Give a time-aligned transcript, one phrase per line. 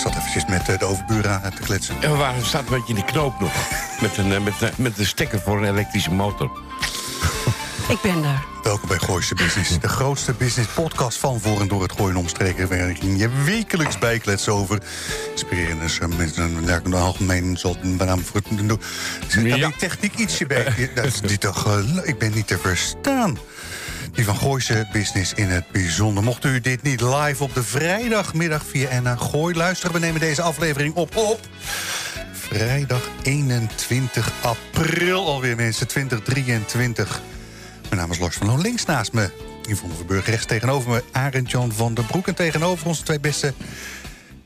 [0.00, 1.94] Ik zat eventjes met eh, de overburen te kletsen.
[2.02, 3.52] En we waren, staat een beetje in de knoop nog.
[4.00, 6.50] Met een, eh, met, een- met een stekker voor een elektrische motor.
[7.88, 8.44] Ik ben daar.
[8.62, 9.78] Welkom bij Gooise Business.
[9.80, 12.68] De grootste business podcast van voor en door het gooien omstreken.
[12.68, 14.78] Waarin je wekelijks bijkletsen over
[15.32, 15.84] inspirerende
[16.16, 16.64] mensen.
[16.64, 18.66] Ja, een algemeen een naam voor het doen.
[18.66, 19.66] Daar Ja.
[19.66, 20.74] die techniek ietsje bij.
[20.94, 23.38] Dat is niet toch, eh, ik ben niet te verstaan.
[24.20, 26.22] Die van Gooise Business in het bijzonder.
[26.22, 29.94] Mocht u dit niet live op de vrijdagmiddag via NH Gooi luisteren...
[29.94, 31.40] we nemen deze aflevering op op...
[32.32, 37.20] Vrijdag 21 april alweer, mensen, 2023.
[37.88, 39.30] Mijn naam is Lars van Loon, links naast me.
[39.68, 41.04] Yvonne Verburg, rechts tegenover me.
[41.12, 42.28] Arend Jan van der Broek.
[42.28, 43.54] En tegenover ons twee beste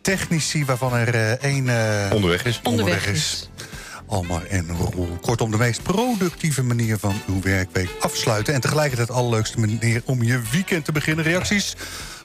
[0.00, 0.64] technici...
[0.64, 2.60] waarvan er eh, één eh, Onderweg is.
[2.62, 3.48] Onderweg is.
[4.06, 5.18] Almar en Roel.
[5.20, 8.54] Kortom, de meest productieve manier van uw werkweek afsluiten.
[8.54, 11.24] En tegelijkertijd de allerleukste manier om je weekend te beginnen.
[11.24, 11.76] Reacties?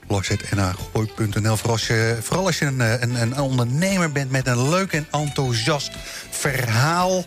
[0.08, 1.56] Lars.nl.
[1.56, 4.92] Vooral als je, vooral als je een, eh, een, een ondernemer bent met een leuk
[4.92, 5.90] en enthousiast
[6.30, 7.24] verhaal.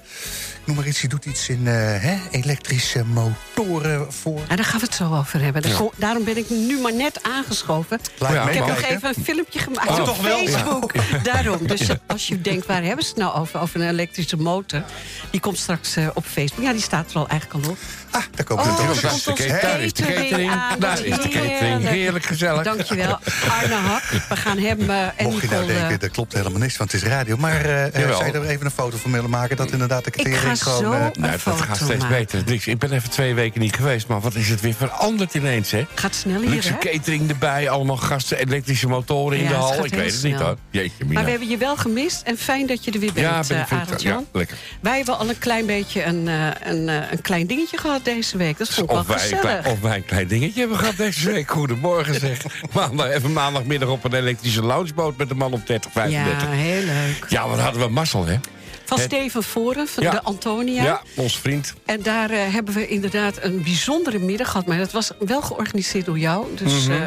[0.65, 4.39] Noem maar iets, je doet iets in eh, hè, elektrische motoren voor.
[4.49, 5.61] Ja, daar gaan we het zo over hebben.
[5.61, 7.99] Daar Daarom ben ik nu maar net aangeschoven.
[8.17, 10.47] Laat Ja, me Ik heb nog even een filmpje gemaakt Oh, op toch wel?
[10.47, 10.91] Facebook.
[11.23, 11.67] Daarom.
[11.67, 13.59] Dus als je denkt, waar hebben ze het nou over?
[13.59, 14.83] Over een elektrische motor.
[15.31, 16.63] Die komt straks eh, op Facebook.
[16.65, 17.77] Ja, die staat er al eigenlijk al op.
[18.11, 19.59] Ah, daar komt Oh, Daar is de catering.
[19.61, 20.79] Daar is de catering catering.
[20.79, 21.87] Daar is de catering.
[21.87, 22.25] Heerlijk.
[22.25, 22.63] Gezellig.
[22.63, 23.19] Dankjewel.
[23.49, 24.03] Arne Hak.
[24.29, 27.01] We gaan hem eh, en Mocht je nou denken, dat klopt helemaal niks, want het
[27.01, 27.37] is radio.
[27.37, 28.17] Maar Jawel.
[28.17, 29.57] zou je er even een foto van willen maken...
[29.57, 30.11] dat inderdaad de
[30.53, 31.11] ik gewoon...
[31.13, 32.27] zo Nou, dat gaat steeds maken.
[32.45, 32.69] beter.
[32.71, 35.85] Ik ben even twee weken niet geweest, maar wat is het weer veranderd ineens, hè?
[35.93, 36.77] Gaat snel hier, Luxe hè?
[36.77, 39.85] catering erbij, allemaal gasten, elektrische motoren in de hal.
[39.85, 40.57] Ik weet het niet, hoor.
[40.69, 41.13] Jeetje, mina.
[41.13, 43.67] Maar we hebben je wel gemist en fijn dat je er weer bent, ja, ben
[43.79, 44.57] Arend ja, lekker.
[44.79, 48.57] Wij hebben al een klein beetje een, eh, een, een klein dingetje gehad deze week.
[48.57, 51.31] Dat vond ik Of wel wij, klein, of wij een klein dingetje hebben gehad deze
[51.31, 51.51] week.
[51.51, 52.39] Goedemorgen zeg.
[52.73, 56.41] Maandag, even maandagmiddag op een elektrische loungeboot met een man op 30, 35.
[56.41, 57.25] ja, heel leuk.
[57.29, 58.37] Ja, wat hadden we mazzel, hè?
[58.85, 60.11] Van Het- Steven Voren, van Ja.
[60.11, 60.83] de Antonia.
[60.83, 61.73] Ja, ons vriend.
[61.85, 64.65] En daar eh, hebben we inderdaad een bijzondere middag gehad.
[64.67, 66.45] Maar dat was wel georganiseerd door jou.
[66.55, 66.91] Dus Mhm.
[66.91, 67.01] eh,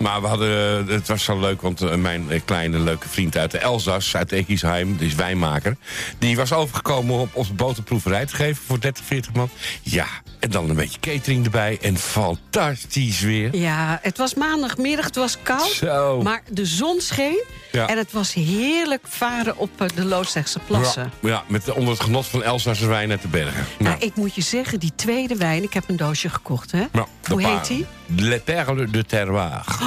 [0.00, 3.36] Maar we hadden, eh, het was zo leuk, want eh, mijn eh, kleine leuke vriend
[3.36, 5.76] uit de Elzas, uit Egisheim, die is wijnmaker,
[6.18, 9.48] die was overgekomen op, op de boterproeverij te geven voor 30, 40 man.
[9.82, 10.06] Ja,
[10.38, 13.56] en dan een beetje catering erbij en fantastisch weer.
[13.56, 15.70] ja, het was maandagmiddag, het was koud.
[15.70, 16.22] Zo.
[16.22, 17.44] Maar de zon scheen.
[17.72, 17.88] Ja.
[17.88, 21.12] En het was heerlijk varen op de Loodzegse plassen.
[21.20, 23.66] Ja, ja, met onder het genot van Elzasse wijn uit de bergen.
[23.78, 26.84] Nou, ik moet je zeggen, die tweede wijn, ik heb een doosje gekocht, hè?
[27.28, 27.86] Hoe heet die?
[28.16, 29.64] Le Perle de Terroir.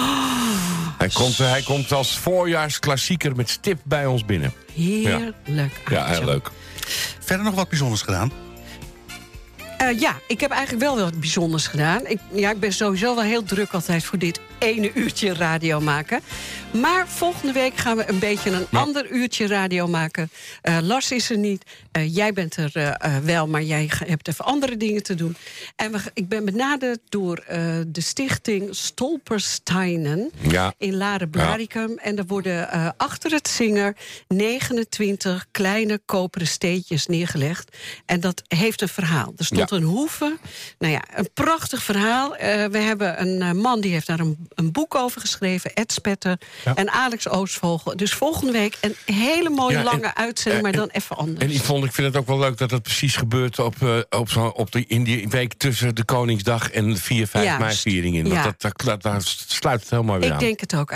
[0.98, 4.54] Hij, komt, hij komt als voorjaarsklassieker met stip bij ons binnen.
[4.74, 5.82] Heerlijk.
[5.90, 6.52] Ja, heel leuk.
[7.20, 8.32] Verder nog wat bijzonders gedaan?
[9.78, 12.06] Eh, ja, ik heb eigenlijk wel wat bijzonders gedaan.
[12.06, 16.22] Ik, ja, ik ben sowieso wel heel druk altijd voor dit ene uurtje radio maken.
[16.72, 20.30] Maar volgende week gaan we een beetje een ander uurtje radio maken.
[20.62, 21.64] Eh, Lars is er niet.
[21.92, 25.36] Eh, jij bent er eh, wel, maar jij hebt even andere dingen te doen.
[25.76, 27.44] En we, ik ben benaderd door
[27.88, 30.74] de stichting Stolpersteinen Ja.
[30.78, 31.98] in Laren Blaricum.
[31.98, 33.96] En er worden achter het zinger
[34.28, 37.78] 29 kleine koperen steentjes neergelegd.
[38.06, 39.34] En dat heeft een verhaal.
[39.38, 39.76] Er stond Ja.
[39.78, 40.38] een hoeve.
[40.80, 42.30] Nou ja, een prachtig verhaal.
[42.72, 45.74] We hebben een man die heeft daar een, een boek over geschreven.
[45.74, 46.38] Ed Spetter
[46.76, 47.96] en Alex Oostvogel.
[47.98, 51.46] Dus volgende week een hele mooie Ja, en- lange uitzending, maar en- dan even anders.
[51.46, 54.30] En Yvonne, ik vind het ook wel leuk dat het precies gebeurt op, eh, op,
[54.30, 57.60] zo, op de, in die week tussen de Koningsdag en de 4, 5 Juist.
[57.60, 58.26] mei-viering in.
[58.28, 58.44] Ja.
[58.44, 60.40] Dat, dat, dat, daar sluit het helemaal weer Ik aan.
[60.40, 60.92] denk het ook.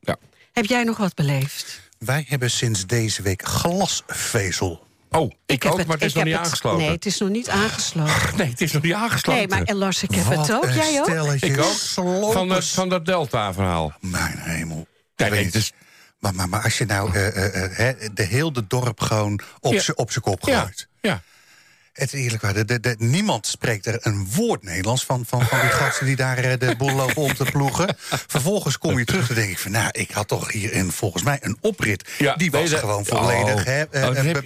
[0.00, 0.16] Ja.
[0.52, 1.80] Heb jij nog wat beleefd?
[1.98, 4.86] Wij hebben sinds deze week glasvezel.
[5.10, 6.78] Oh, ik, heb ook, maar het is ik nog heb niet aangesloten.
[6.78, 8.14] Nee, het is nog niet aangesloten.
[8.36, 9.32] Nee, het is nog niet aangesloten.
[9.48, 10.70] Nee, maar en Lars, ik heb Wat het ook.
[10.70, 11.34] Jij ook?
[11.42, 11.72] ik ook.
[11.72, 12.32] slopers.
[12.32, 13.92] Van, dat van dat Delta-verhaal.
[14.00, 14.86] Mijn hemel.
[15.16, 15.72] Nee, nee, Weet- dus-
[16.18, 19.72] maar, maar, maar als je nou eh, eh, eh, hè, de hele dorp gewoon op
[19.72, 19.80] Ja.
[19.80, 20.88] z'n kop Ja, gooit.
[21.00, 21.22] ja.
[21.92, 25.46] Het is eerlijk waar, de, de, de- niemand spreekt er een woord Nederlands van, van,
[25.46, 27.96] van die gasten die daar eh, de boel lopen om te ploegen.
[28.26, 31.22] Vervolgens kom je terug en denk ik van, nou, ik had toch hier een, volgens
[31.22, 32.08] mij een oprit.
[32.18, 33.54] Ja, die was deze- gewoon volledig.
[33.54, 33.64] Oh.
[33.64, 34.36] hè, eh, Oh, eh,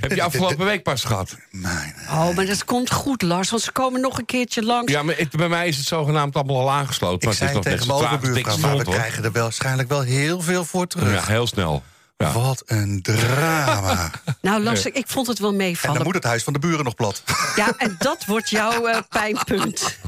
[0.00, 1.36] heb, je, afgelopen week pas gehad?
[1.50, 4.92] Mijn, Oh, maar dat komt goed, Lars, want ze komen nog een keertje langs.
[4.92, 7.16] Ja, maar het- bij mij is het zogenaamd allemaal al aangesloten.
[7.16, 8.94] ik maar het zei is nog tegen mijn maar we hoor.
[8.94, 11.26] krijgen er wel, waarschijnlijk wel heel veel voor terug.
[11.26, 11.82] Ja, heel snel.
[12.18, 12.32] Ja.
[12.32, 14.10] Wat een drama.
[14.40, 15.96] Nou, las ik, ik vond het wel en meevallen.
[15.96, 17.22] dan moet het huis van de buren nog plat.
[17.56, 19.98] Ja, en dat wordt jouw eh, pijnpunt.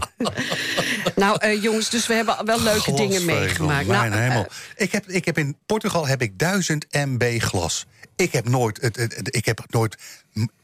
[1.17, 3.87] nou, eh, jongens, dus we hebben wel leuke dingen meegemaakt.
[3.87, 4.47] Mijn Nou, hemel.
[4.77, 7.87] ik, heb, ik heb in Portugal heb ik 1000 MB glas.
[8.19, 9.97] Ik heb nooit, het, het- het- ik heb nooit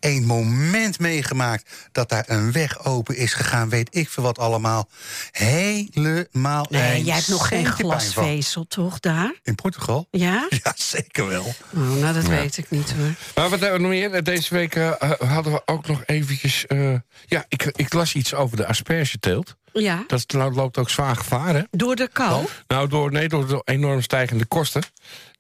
[0.01, 3.69] één moment meegemaakt dat daar een weg open is gegaan.
[3.69, 4.89] Weet ik veel wat allemaal.
[5.31, 6.67] Helemaal.
[6.71, 9.35] nee, jij hebt nog geen glasvezel, toch, daar?
[9.43, 10.09] In Portugal?
[10.11, 10.49] Ja?
[10.65, 11.55] Ja, zeker wel.
[11.75, 13.15] Oh, nou, dat weet ik niet hoor.
[13.35, 14.25] Maar wat hebben we nog meer?
[14.25, 16.67] Deze week eh, hadden we ook nog eventjes...
[16.67, 16.95] eh,
[17.27, 19.57] ja, ik, ik las iets over de aspergeteelt.
[19.83, 21.63] Ja, Dat nou, loopt ook zwaar gevaar, hè?
[21.71, 22.45] door de kou.
[22.67, 24.83] Nou, door, nee, door de enorm stijgende kosten.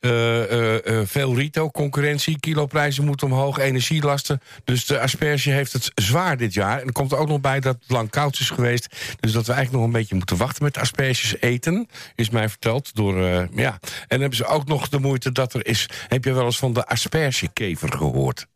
[0.04, 4.40] Eh, eh, eh, veel retail-concurrentie, kiloprijzen moeten omhoog, energielasten.
[4.64, 6.80] Dus de asperge heeft het zwaar dit jaar.
[6.80, 8.86] En er komt er ook nog bij dat het lang koud is geweest.
[9.20, 11.88] Dus dat we eigenlijk nog een beetje moeten wachten met asperges eten.
[12.14, 13.78] Is mij verteld door, ja.
[14.08, 15.88] En hebben ze ook nog de moeite dat er is...
[16.08, 18.46] Heb je wel eens van de aspergekever gehoord?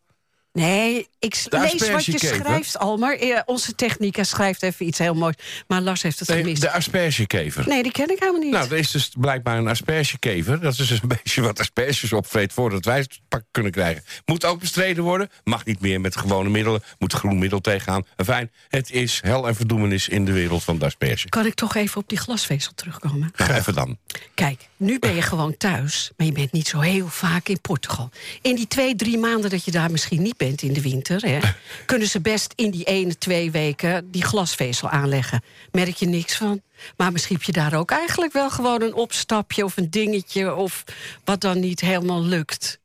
[0.52, 3.14] Nee, ik lees wat je schrijft, Almar.
[3.14, 5.34] Eh, onze technica schrijft even iets heel moois.
[5.66, 6.60] Maar Lars heeft het Nee, gemist.
[6.60, 7.68] de aspergekever.
[7.68, 8.50] Nee, die ken ik helemaal niet.
[8.52, 10.60] Nou, er is dus blijkbaar een aspergekever.
[10.60, 14.04] Dat is dus een beetje wat asperges opvreet voordat wij het pak kunnen krijgen.
[14.24, 15.30] Moet ook bestreden worden.
[15.44, 16.82] Mag niet meer met gewone middelen.
[16.98, 18.04] Moet groen middel tegenaan.
[18.16, 21.28] Fijn, het is hel en verdoemenis in de wereld van de asperge.
[21.28, 23.32] Kan ik toch even op die glasvezel terugkomen?
[23.36, 23.96] Nou, even dan.
[24.34, 28.10] Kijk, nu ben je gewoon thuis, maar je bent niet zo heel vaak in Portugal.
[28.42, 31.20] In die twee, drie maanden dat je daar misschien niet bent in de winter...
[31.20, 31.38] Hè,
[31.87, 35.43] kunnen ze best in die ene, twee weken die glasvezel aanleggen.
[35.73, 36.62] Merk je niks van.
[36.96, 39.64] Maar misschien heb je daar ook eigenlijk wel gewoon een opstapje...
[39.64, 40.85] of een dingetje, of
[41.25, 42.77] wat dan niet helemaal lukt.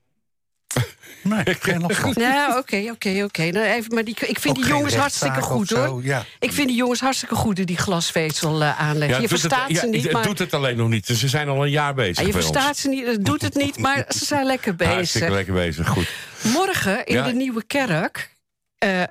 [1.23, 2.13] Nee, geen last van.
[2.17, 3.43] Nou, oké, oké, oké.
[3.43, 6.03] Nou, even, maar die, ik vind Ook die jongens hartstikke goed, zo, hoor.
[6.03, 6.25] ja.
[6.39, 9.21] Ik vind die jongens hartstikke goed die die glasvezel eh, aanleggen.
[9.21, 11.05] je verstaat het, ze ja, niet, het doet het alleen nog niet.
[11.05, 12.45] Ze zijn al een jaar bezig Ja, je ons.
[12.45, 15.29] verstaat ze niet, het doet het niet, maar ze zijn lekker Hartstikke bezig.
[15.29, 16.09] lekker bezig, goed.
[16.53, 17.25] Morgen in Ja.
[17.25, 18.29] de Nieuwe Kerk...
[18.77, 19.03] eh,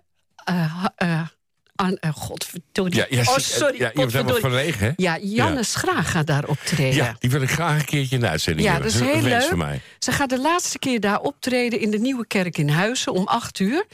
[1.77, 2.95] eh, aan, eh, godverdorie.
[2.97, 4.41] Ja, ja, oh, zie- sorry, ja, je helemaal godverdorie.
[4.41, 4.93] verlegen, hè?
[4.97, 6.95] Ja, Janne Schraag gaat daar optreden.
[6.95, 8.93] Ja, die wil ik graag een keertje in de uitzending Ja, hebben.
[8.93, 9.43] dat is heel leuk.
[9.43, 9.81] voor mij.
[9.99, 13.59] Ze gaat de laatste keer daar optreden in de Nieuwe Kerk in Huizen om acht
[13.59, 13.85] uur.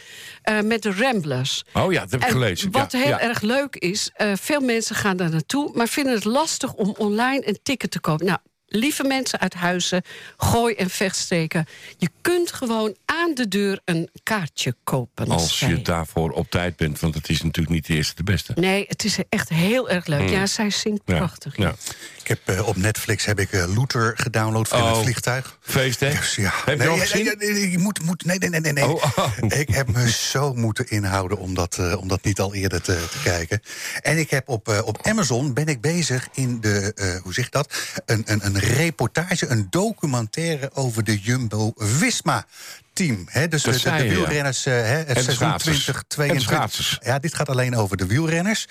[0.43, 1.65] eh, met de Ramblers.
[1.73, 2.71] Oh ja, dat heb ik En gelezen.
[2.71, 5.71] Wat heel erg leuk is, eh, veel mensen gaan daar naartoe...
[5.75, 8.27] maar vinden het lastig om online een ticket te kopen.
[8.27, 8.39] Nou,
[8.69, 10.03] lieve mensen uit Huizen,
[10.37, 11.67] gooi en vechtsteken...
[11.97, 15.29] je kunt gewoon aan de deur een kaartje kopen.
[15.29, 18.53] Als je daarvoor op tijd bent, want het is natuurlijk niet de eerste de beste.
[18.57, 20.29] Nee, het is echt heel erg leuk.
[20.29, 21.03] Ja, zij zingt.
[21.05, 21.57] Ja, prachtig.
[21.57, 21.75] ja.
[22.23, 24.93] Ik heb eh, op Netflix heb ik eh, Luther gedownload van Oh.
[24.95, 25.59] het vliegtuig.
[25.61, 26.11] Feest, hè?
[26.11, 26.53] Dus ja.
[26.65, 27.25] Heb je nee, al nee, gezien?
[27.25, 28.73] nee, nee, nee, je moet, moet, nee, nee, nee, nee.
[28.73, 28.85] nee.
[28.87, 29.33] Oh, oh.
[29.61, 33.07] Ik heb me zo moeten inhouden om dat, eh, om dat niet al eerder te,
[33.11, 33.63] te kijken.
[34.01, 37.45] En ik heb op, eh, op Amazon ben ik bezig in de, eh, hoe zeg
[37.45, 37.75] je dat?
[38.07, 42.47] Een, een, een reportage, een documentaire over de Jumbo-Visma.
[42.93, 43.49] Team, hè?
[43.49, 45.85] dus de, wielrenners, eh, hè, het seizoen schaatsers.
[46.09, 46.29] 2022.
[46.29, 46.99] En de schaatsers.
[47.03, 48.67] Ja, dit gaat alleen over de wielrenners.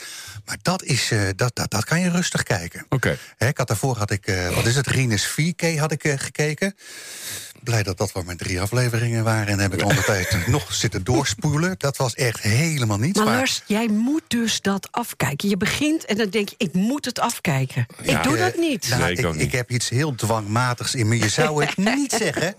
[0.45, 2.85] Maar dat, is, eh, dat, dat, dat kan je rustig kijken.
[2.89, 3.17] Oké.
[3.37, 6.75] Hè, ik had daarvoor had ik, eh, wat is het, Rinus 4K had ik gekeken.
[7.67, 9.47] Blij dat dat wel maar drie afleveringen waren.
[9.47, 11.75] En heb ik ondertussen nog zitten doorspoelen.
[11.77, 13.17] Dat was echt helemaal niets.
[13.19, 15.49] Maar Lars, jij moet dus dat afkijken.
[15.49, 17.85] Je begint en dan denk je, ik moet het afkijken.
[18.03, 18.17] Ja.
[18.17, 18.87] ik doe Eh, dat niet.
[18.89, 19.51] nou, Nee, ik ik, niet.
[19.51, 21.17] heb iets heel dwangmatigs in me.
[21.17, 22.55] Je zou het niet zeggen.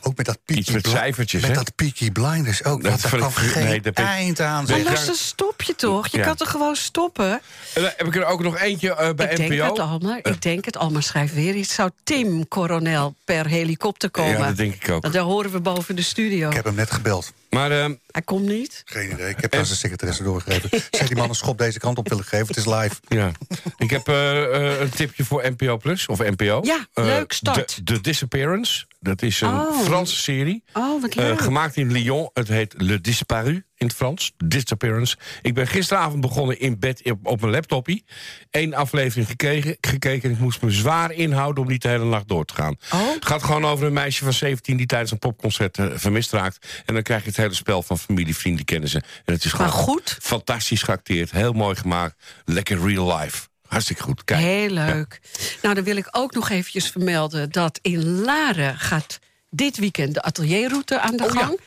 [0.00, 2.82] Ook met dat Peaky Iets met cijfertjes, Met dat Peaky Blinders ook.
[2.82, 4.64] Dat ik- geen nee, dat eind aan.
[4.68, 4.80] maar.
[4.80, 6.06] Lars, dan stop je toch?
[6.06, 6.24] Je Ja.
[6.24, 7.30] kan toch gewoon stoppen?
[7.74, 9.48] En dan heb ik er ook nog eentje eh, bij ik NPO.
[9.48, 10.18] denk het Alma.
[10.22, 11.74] Ik denk het Alma schrijft weer iets.
[11.74, 14.33] Zou Tim Coronel per helikopter komen?
[14.38, 15.02] Ja, dat denk ik ook.
[15.02, 16.48] Want daar horen we boven de studio.
[16.48, 17.32] Ik heb hem net gebeld.
[17.54, 18.82] Maar ehm, Hij komt niet.
[18.84, 19.28] Geen idee.
[19.28, 20.70] Ik heb aan zijn secretaresse doorgegeven.
[20.90, 22.46] Zeg die man een schop deze kant op willen geven.
[22.46, 22.94] Het is live.
[23.08, 23.30] ja,
[23.76, 24.42] ik heb eh,
[24.72, 26.60] eh, een tipje voor NPO Plus, of NPO.
[26.62, 27.68] Ja, Eh, leuk, start.
[27.76, 28.84] The, The Disappearance.
[29.00, 29.80] Dat is een Oh.
[29.82, 30.64] Franse serie.
[30.72, 31.40] Oh, wat leuk.
[31.40, 32.30] gemaakt in Lyon.
[32.32, 34.32] Het heet Le Disparu in het Frans.
[34.44, 35.16] Disappearance.
[35.42, 38.04] Ik ben gisteravond begonnen in bed op, op mijn laptopie.
[38.50, 40.28] Eén aflevering gekeken, gekeken.
[40.28, 42.76] en Ik moest me zwaar inhouden om niet de hele nacht door te gaan.
[42.92, 43.14] Oh.
[43.14, 46.66] Het gaat gewoon over een meisje van 17 die tijdens een popconcert vermist raakt.
[46.84, 48.96] En dan krijg je het hele spel van familie, vrienden, kennen ze.
[49.24, 50.16] En het is gewoon Maar goed.
[50.22, 51.30] fantastisch geacteerd.
[51.30, 52.14] Heel mooi gemaakt.
[52.44, 53.46] Lekker real life.
[53.66, 54.24] Hartstikke goed.
[54.24, 54.40] Kijk.
[54.40, 55.20] Heel leuk.
[55.62, 57.50] Nou, dan wil ik ook nog eventjes vermelden...
[57.52, 59.18] dat in Laren gaat
[59.50, 61.40] dit weekend de atelierroute aan de Oh, ja.
[61.40, 61.60] gang.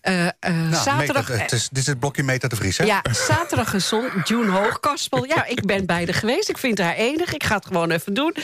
[0.00, 1.28] Eh, eh, Nou, zaterdag...
[1.28, 2.84] meter, het is, dit is het blokje Meta de Vries, hè?
[2.84, 4.08] Ja, zaterdag en zon.
[4.24, 5.24] June Hoogkaspel.
[5.24, 6.48] Ja, ik ben beide geweest.
[6.48, 7.34] Ik vind haar enig.
[7.34, 8.34] Ik ga het gewoon even doen.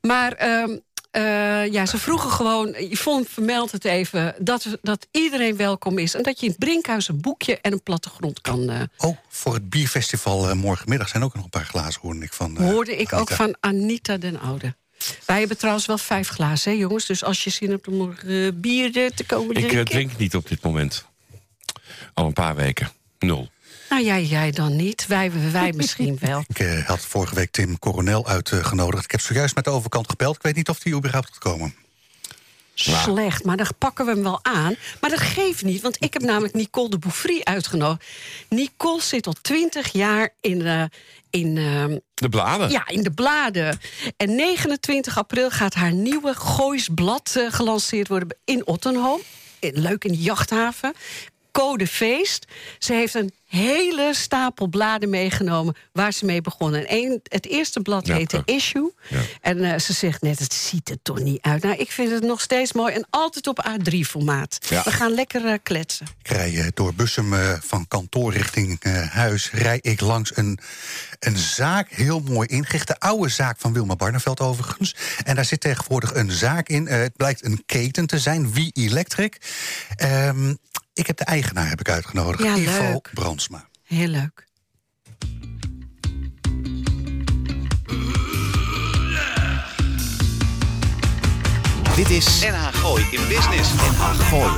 [0.00, 0.76] Maar ehm,
[1.10, 2.74] eh, ja, ze vroegen gewoon...
[2.78, 4.34] Yvonne vermeldt het even...
[4.38, 6.14] Dat, dat iedereen welkom is.
[6.14, 8.70] En dat je in het Brinkhuis een boekje en een plattegrond kan...
[8.70, 12.32] eh, Oh, voor het bierfestival eh, morgenmiddag zijn ook nog een paar glazen, hoorde ik
[12.32, 12.56] van.
[12.58, 14.74] eh, hoorde ik ook van Anita den Oude.
[15.26, 17.06] Wij hebben trouwens wel vijf glazen, hè, jongens.
[17.06, 19.78] Dus als je zin hebt om nog eh, bier te komen Ik drinken...
[19.78, 21.04] eh, drink niet op dit moment.
[22.14, 22.90] Al een paar weken.
[23.18, 23.48] Nul.
[23.90, 25.06] Nou, jij, jij dan niet.
[25.06, 26.44] Wij, wij misschien wel.
[26.48, 29.04] Ik eh, had vorige week Tim Coronel uitgenodigd.
[29.04, 30.36] Ik heb zojuist met de overkant gebeld.
[30.36, 31.74] Ik weet niet of hij überhaupt gaat komen.
[32.74, 34.74] Slecht, maar dan pakken we hem wel aan.
[35.00, 38.06] Maar dat geeft niet, want ik heb namelijk Nicole de Bouffry uitgenodigd.
[38.48, 40.82] Nicole zit al twintig jaar in, eh,
[41.30, 42.70] in, ehm, De bladen.
[42.70, 43.78] ja, in de bladen.
[44.16, 49.20] En 29 april gaat haar nieuwe Goois blad eh, gelanceerd worden in Ottenhoom.
[49.58, 50.94] In- Leuk in de jachthaven.
[51.52, 52.46] Code Feest.
[52.78, 56.80] Ze heeft een hele stapel bladen meegenomen waar ze mee begonnen.
[56.80, 58.92] En één- het eerste blad Ja, heette Issue.
[59.08, 59.20] ja.
[59.40, 61.62] En eh, ze zegt net, het ziet er toch niet uit.
[61.62, 64.58] Nou, ik vind het nog steeds mooi en altijd op A3-formaat.
[64.68, 64.82] Ja.
[64.84, 66.06] We gaan lekker eh, kletsen.
[66.22, 69.50] Ik rij eh, door Bussum eh, van kantoor richting eh, huis.
[69.50, 70.58] Rij ik langs een,
[71.18, 72.86] een zaak, heel mooi ingericht.
[72.86, 74.94] De oude zaak van Wilma Barneveld overigens.
[75.24, 76.88] En daar zit tegenwoordig een zaak in.
[76.88, 79.36] Eh, het blijkt een keten te zijn, Wie Electric.
[79.96, 80.54] Ehm,
[80.92, 83.10] ik heb de eigenaar heb ik uitgenodigd, Ja, Ivo leuk.
[83.14, 83.68] Brandsma.
[83.82, 84.48] Heel leuk.
[91.96, 93.72] Dit is NH Gooi in Business.
[93.74, 94.52] NH Gooi.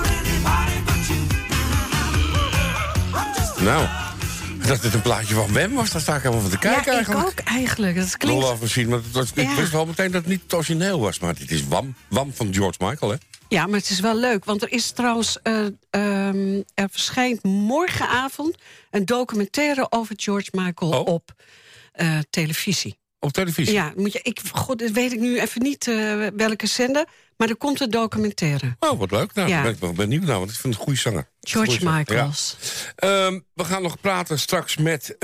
[3.61, 3.87] Nou,
[4.67, 7.01] dat het een plaatje van Wem was, daar sta ik helemaal van te kijken ja,
[7.01, 7.41] ik eigenlijk.
[7.41, 7.97] ook eigenlijk.
[7.97, 8.43] Dat klinkt...
[8.89, 11.19] maar het was, ik wist wel meteen dat het niet het origineel was.
[11.19, 13.17] Maar dit is Wam, Wam van George Michael, hè?
[13.52, 14.44] Ja, maar het is wel leuk.
[14.44, 15.38] Want er is trouwens...
[15.42, 18.56] eh, ehm, er verschijnt morgenavond
[18.90, 21.06] een documentaire over George Michael Oh.
[21.06, 21.32] op
[21.92, 22.99] eh, televisie.
[23.18, 23.75] Op televisie.
[23.75, 27.06] Ja, moet je, ik, god, dat weet ik nu even niet eh, welke zender.
[27.37, 28.76] Maar er komt een documentaire.
[28.78, 29.35] Oh, wat leuk.
[29.35, 29.62] Nou, Ja.
[29.62, 31.28] ben ik wel benieuwd naar, want ik vind het een goede zanger.
[31.40, 32.56] George Goeie zanger, Michaels.
[32.97, 33.26] Ja.
[33.26, 35.16] Ehm, we gaan nog praten straks met,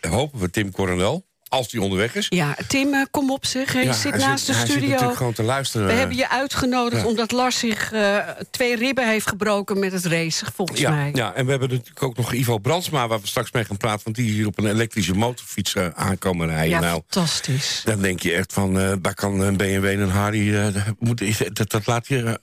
[0.00, 1.26] hopen we, Tim Coronel.
[1.48, 2.26] Als die onderweg is.
[2.28, 3.72] Ja, Tim, eh, kom op zeg.
[3.72, 4.88] Je Ja, zit hij naast hij de zit studio.
[4.90, 5.86] natuurlijk gewoon te luisteren.
[5.86, 7.08] We hebben je uitgenodigd ja.
[7.08, 8.16] omdat Lars zich eh,
[8.50, 11.10] twee ribben heeft gebroken met het racen, volgens ja, mij.
[11.14, 13.08] ja, en we hebben natuurlijk ook nog Ivo Brandsma...
[13.08, 16.46] waar we straks mee gaan praten, want die hier op een elektrische motorfiets eh, aankomen
[16.48, 16.68] rijden.
[16.68, 17.82] Ja, nou, fantastisch.
[17.84, 20.52] dan denk je echt van, eh, daar kan een BMW en een Harry...
[20.72, 22.38] dat moet, dat, dat laat je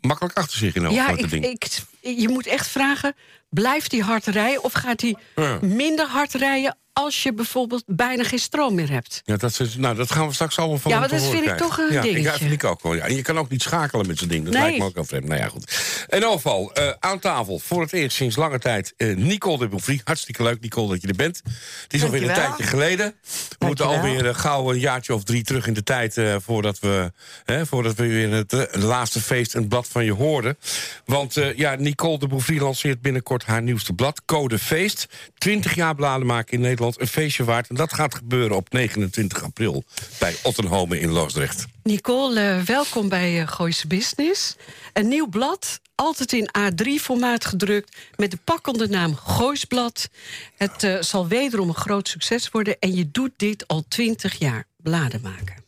[0.00, 1.44] makkelijk achter zich in Ja, grote ik, ding.
[1.44, 1.68] ik,
[2.00, 3.14] je moet echt vragen,
[3.50, 4.64] blijft hij hard rijden...
[4.64, 5.58] of gaat hij Ja.
[5.60, 9.22] minder hard rijden als je bijvoorbeeld bijna geen stroom meer hebt?
[9.24, 11.50] Ja, dat, is, nou, dat gaan we straks allemaal van Ja, maar dat horen vind
[11.50, 12.22] ik toch een ja, Ik, dingetje.
[12.30, 12.94] ja, vind ik ook wel.
[12.94, 13.04] Ja.
[13.06, 14.44] En je kan ook niet schakelen met zo'n ding.
[14.44, 14.62] Dat Nee.
[14.62, 15.24] lijkt me ook al vreemd.
[15.28, 15.72] Nou ja, goed.
[16.08, 18.94] In ieder geval, eh, aan tafel voor het eerst sinds lange tijd...
[18.96, 20.00] eh, Nicole de Beaufry.
[20.04, 21.42] Hartstikke leuk, Nicole, dat je er bent.
[21.82, 23.14] Het is alweer een tijdje geleden.
[23.58, 26.16] We moeten alweer uh, gauw een jaartje of drie terug in de tijd...
[26.16, 27.12] eh, voordat, we,
[27.44, 30.58] hè, voordat we weer het laatste feest een blad van je hoorden.
[31.04, 34.22] Want eh, ja, Nicole de Beaufry lanceert binnenkort haar nieuwste blad...
[34.24, 35.06] Code Feest.
[35.38, 36.80] 20 jaar bladen maken in Nederland.
[36.82, 37.68] Een feestje waard.
[37.68, 39.84] En dat gaat gebeuren op 29 april...
[40.18, 41.66] bij Ottenhome in Loosdrecht.
[41.82, 44.56] Nicole, eh, welkom bij eh Gooise Business.
[44.92, 47.96] Een nieuw blad, altijd in A3-formaat gedrukt...
[48.16, 50.08] met de pakkende naam Gooisblad.
[50.56, 52.76] Het eh, zal wederom een groot succes worden...
[52.78, 55.64] en je doet dit al 20 jaar, bladen maken.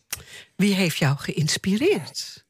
[0.56, 2.44] Wie heeft jou geïnspireerd?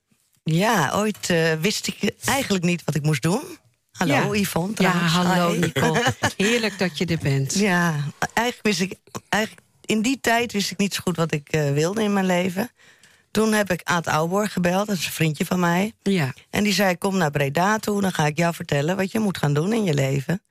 [0.45, 3.43] Ja, ooit eh, wist ik eigenlijk niet wat ik moest doen.
[3.99, 4.41] Hallo, Ja.
[4.41, 5.13] Yvonne Ja, trouwens.
[5.13, 5.59] hallo Hi.
[5.59, 6.03] Nicole.
[6.37, 7.55] Heerlijk dat je er bent.
[7.55, 7.95] Ja,
[8.35, 8.99] eigenlijk wist ik...
[9.29, 12.27] Eigenlijk, in die tijd wist ik niet zo goed wat ik eh, wilde in mijn
[12.27, 12.71] leven.
[13.31, 15.93] Toen heb ik Aad Ouborg gebeld, dat is een vriendje van mij.
[16.03, 16.33] Ja.
[16.51, 18.97] En die zei, kom naar Breda toe, dan ga ik jou vertellen...
[18.97, 20.43] wat je moet gaan doen in je leven.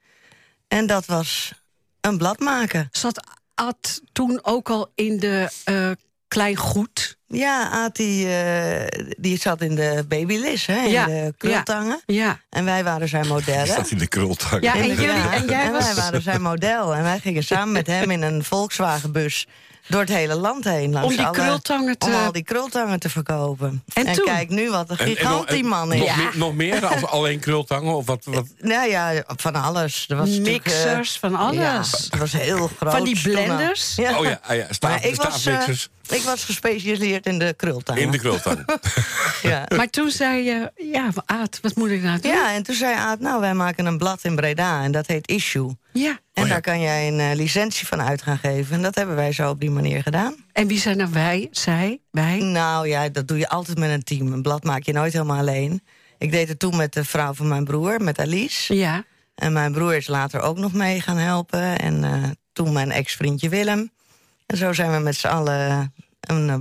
[0.68, 1.54] En dat was
[2.02, 2.88] een blad maken.
[2.92, 5.92] Zat Ad toen ook al in de eh
[6.28, 7.18] klein goed?
[7.34, 12.02] Ja, Aad die, eh, die zat in de babylis, hè, in Ja, de krultangen.
[12.06, 12.40] Ja.
[12.50, 13.68] En wij waren zijn modellen.
[13.68, 14.64] Staat in de krultang.
[14.64, 16.96] Ja, en jullie- en jij was- wij waren zijn model.
[16.96, 19.48] En wij gingen samen met hem in een Volkswagenbus
[19.88, 20.92] door het hele land heen.
[20.92, 23.84] Langs Om die alle- krultangen te- Om al die krultangen te verkopen.
[23.94, 24.26] En toen?
[24.26, 26.00] kijk nu wat een En- en gigant en die man is.
[26.00, 26.16] Nog, Ja.
[26.16, 27.94] meer, nog meer als alleen krultangen?
[27.94, 28.46] Of wat, wat?
[28.60, 30.06] Nou ja, van alles.
[30.08, 31.56] Er was eh, Mixers, van alles.
[31.56, 31.78] Ja,
[32.10, 32.92] het was heel groot.
[32.94, 33.96] Van die blenders?
[33.96, 34.18] Ja.
[34.20, 35.60] Oh ja, ah ja staaf, Maar ik was, eh,
[36.10, 38.02] ik was gespecialiseerd in de krultangen.
[38.02, 38.66] in de krultang.
[39.42, 39.66] ja.
[39.76, 42.32] Maar toen zei je, ja, Aad, wat moet ik nou doen?
[42.32, 44.84] ja, en toen zei Aad, nou, wij maken een blad in Breda.
[44.84, 45.78] En dat heet Issue.
[45.94, 46.20] Ja.
[46.34, 46.50] En ja.
[46.50, 48.76] daar kan jij een eh, licentie van uit gaan geven.
[48.76, 50.36] En dat hebben wij zo op die manier gedaan.
[50.52, 51.48] En wie zijn dan wij?
[51.52, 52.02] Zij?
[52.12, 52.38] Wij?
[52.38, 54.34] Nou ja, dat doe je altijd met een team.
[54.34, 55.82] Een blad maak je nooit helemaal alleen.
[56.18, 58.76] Ik deed het toen met de vrouw van mijn broer, met Alice.
[58.76, 59.04] Ja.
[59.36, 61.80] En mijn broer is later ook nog mee gaan helpen.
[61.80, 63.92] En eh, toen mijn ex-vriendje Willem.
[64.54, 66.56] En zo zijn we met z'n allen een, eh,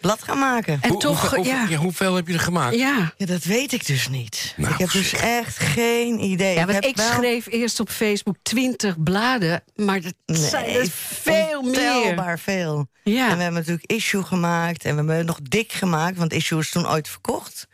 [0.00, 0.78] blad gaan maken.
[0.80, 1.56] En Hoe- toch, hoeveel, ja.
[1.58, 2.74] hoeveel- ja, hoeveel heb je er gemaakt?
[2.76, 3.12] Ja.
[3.16, 4.54] Ja, dat weet ik dus niet.
[4.56, 6.54] Nou, ik heb dus echt geen idee.
[6.54, 10.86] Ja, want heb ik wel- schreef eerst op Facebook 20 bladen, maar dat zijn er
[10.90, 11.94] veel meer.
[11.96, 12.86] ontelbaar veel.
[13.02, 13.28] Ja.
[13.30, 14.84] En we hebben natuurlijk Issue gemaakt.
[14.84, 17.68] En we hebben nog Dik gemaakt, want Issue is toen ooit verkocht.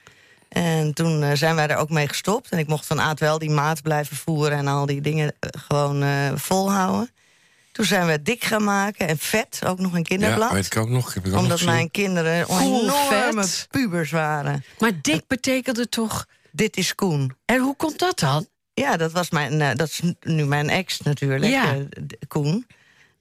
[0.48, 2.50] En toen eh, zijn wij er ook mee gestopt.
[2.50, 4.58] En ik mocht van Aad wel die maat blijven voeren...
[4.58, 7.10] en al die dingen eh, gewoon eh, volhouden.
[7.78, 9.08] Toen zijn we Dik gaan maken.
[9.08, 10.48] En Vet, ook nog een kinderblad.
[10.48, 11.14] Ja, weet ik ook nog.
[11.14, 13.66] Heb ik ook omdat nog mijn kinderen Cool, enorme vet.
[13.70, 14.64] pubers waren.
[14.78, 16.26] Maar dik betekende toch...
[16.52, 17.32] Dit is Koen.
[17.44, 18.46] En hoe komt dat dan?
[18.74, 21.74] Ja, dat, was mijn, eh, dat is nu mijn ex natuurlijk, Ja.
[21.74, 21.80] eh,
[22.28, 22.66] Koen.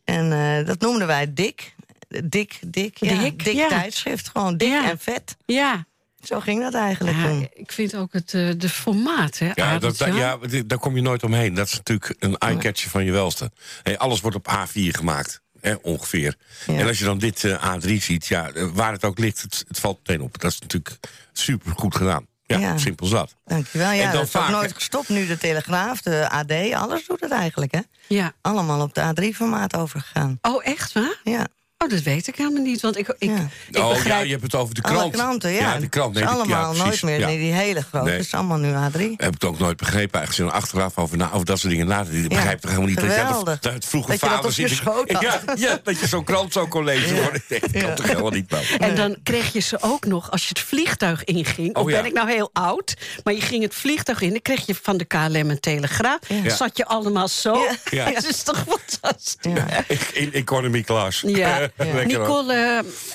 [0.03, 1.75] En eh, dat noemden wij Dik.
[2.23, 3.19] Dik, dik, ja.
[3.21, 3.67] Dik, dik ja.
[3.67, 4.29] tijdschrift.
[4.29, 4.89] Gewoon dik Ja.
[4.89, 5.37] en vet.
[5.45, 5.85] Ja,
[6.27, 7.47] Zo ging dat eigenlijk ja toen.
[7.53, 11.23] ik vind ook het eh, de formaat, hè, Ja, dat, ja, daar kom je nooit
[11.23, 11.53] omheen.
[11.53, 13.51] Dat is natuurlijk een eye-catcher van je welste.
[13.83, 16.35] Hey, alles wordt op A4 gemaakt, hè, ongeveer.
[16.65, 16.73] Ja.
[16.73, 19.63] En als je dan dit eh, A3 ziet, ja, eh, waar het ook ligt, het,
[19.67, 20.39] het valt meteen op.
[20.41, 20.99] Dat is natuurlijk
[21.33, 22.27] super goed gedaan.
[22.45, 22.77] Ja, Ja.
[22.77, 23.35] simpel zat.
[23.45, 23.89] Dankjewel.
[23.89, 25.09] En Ja, dan dat is ook vaak, nooit gestopt.
[25.09, 27.79] Nu de Telegraaf, de AD, alles doet het eigenlijk, hè?
[28.07, 28.33] Ja.
[28.41, 30.37] Allemaal op de A3-formaat overgegaan.
[30.41, 31.19] Oh, echt waar?
[31.23, 31.47] Ja.
[31.83, 33.47] Oh, dat weet ik helemaal niet, want ik, ik, Ja.
[33.71, 34.05] ik oh begrijp...
[34.19, 35.13] ja, je hebt het over de Alle krant.
[35.13, 35.79] kranten, ja.
[35.79, 36.13] de krant.
[36.13, 37.19] Nee, die- ja, allemaal nooit meer.
[37.19, 37.27] Ja.
[37.27, 38.05] Nee, die hele grote.
[38.05, 38.17] Nee.
[38.17, 39.01] Het is allemaal nu A3.
[39.17, 40.19] heb ik ook nooit begrepen.
[40.19, 42.23] Eigenlijk als er achteraf over, na, over dat soort dingen nadenkt.
[42.23, 43.53] Ik begrijp toch helemaal niet dat, geweldig.
[43.53, 45.99] je, dat het vroeger Dat je dat vaders op je in de- ja, ja, dat
[45.99, 47.15] je zo'n krant zo kon lezen.
[47.15, 47.29] Ja.
[47.33, 48.61] Ik denk, Dat kan toch helemaal niet, man.
[48.79, 51.75] En dan kreeg je ze ook nog als je het vliegtuig inging.
[51.75, 51.95] Oh, of ja.
[51.97, 52.93] ben ik nou heel oud?
[53.23, 54.29] Maar je ging het vliegtuig in.
[54.29, 56.19] Dan kreeg je van de KLM een telegraaf.
[56.43, 56.55] Ja.
[56.55, 57.53] Zat je allemaal zo.
[57.55, 57.71] Ja.
[58.05, 58.11] Ja.
[58.17, 59.51] Dat is toch fantastisch?
[59.53, 59.83] Ja.
[60.13, 61.23] In economy class.
[61.25, 61.59] Ja.
[62.05, 62.53] Nicole,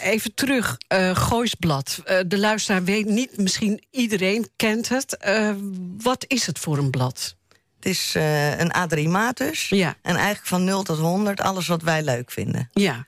[0.01, 0.79] eh, even terug.
[0.89, 2.01] eh Gooisblad.
[2.05, 5.17] Eh, de luisteraar weet niet, misschien iedereen kent het.
[5.17, 5.51] Eh,
[5.99, 7.37] wat is het voor een blad?
[7.77, 9.69] Het is eh, een A3-maat dus.
[9.69, 9.95] Ja.
[10.03, 12.69] En eigenlijk van 0 tot 100 alles wat wij leuk vinden.
[12.73, 13.07] Ja,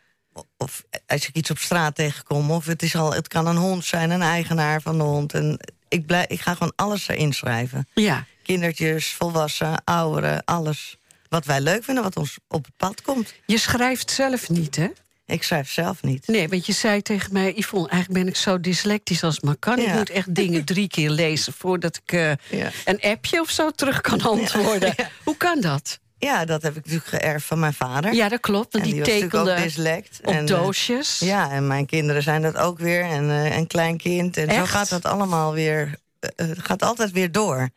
[0.56, 2.50] Of als ik iets op straat tegenkom.
[2.50, 5.32] Of het, is al, het kan een hond zijn, een eigenaar van de hond.
[5.32, 5.58] En
[5.88, 7.88] ik, blij, ik ga gewoon alles erin schrijven.
[7.94, 8.26] ja.
[8.42, 10.96] Kindertjes, volwassenen, ouderen, alles.
[11.28, 13.34] Wat wij leuk vinden, wat ons op het pad komt.
[13.46, 14.88] Je schrijft zelf niet, hè?
[15.26, 16.26] Ik schrijf zelf niet.
[16.26, 17.52] Nee, want je zei tegen mij...
[17.56, 19.78] Yvonne, eigenlijk ben ik zo dyslectisch als het maar kan.
[19.78, 21.52] Ik moet echt dingen drie keer lezen...
[21.52, 22.70] voordat ik eh, Ja.
[22.84, 24.92] een appje of zo terug kan antwoorden.
[24.96, 25.08] Ja.
[25.24, 25.98] Hoe kan dat?
[26.18, 28.14] Ja, dat heb ik natuurlijk geërfd van mijn vader.
[28.14, 30.20] Ja, dat klopt, want en die, die, tekende dyslect.
[30.22, 31.18] op En, eh, doosjes.
[31.18, 33.02] Ja, en mijn kinderen zijn dat ook weer.
[33.02, 34.36] En eh, een klein kind.
[34.36, 35.94] En zo gaat dat allemaal weer.
[36.36, 37.68] Het gaat altijd weer door.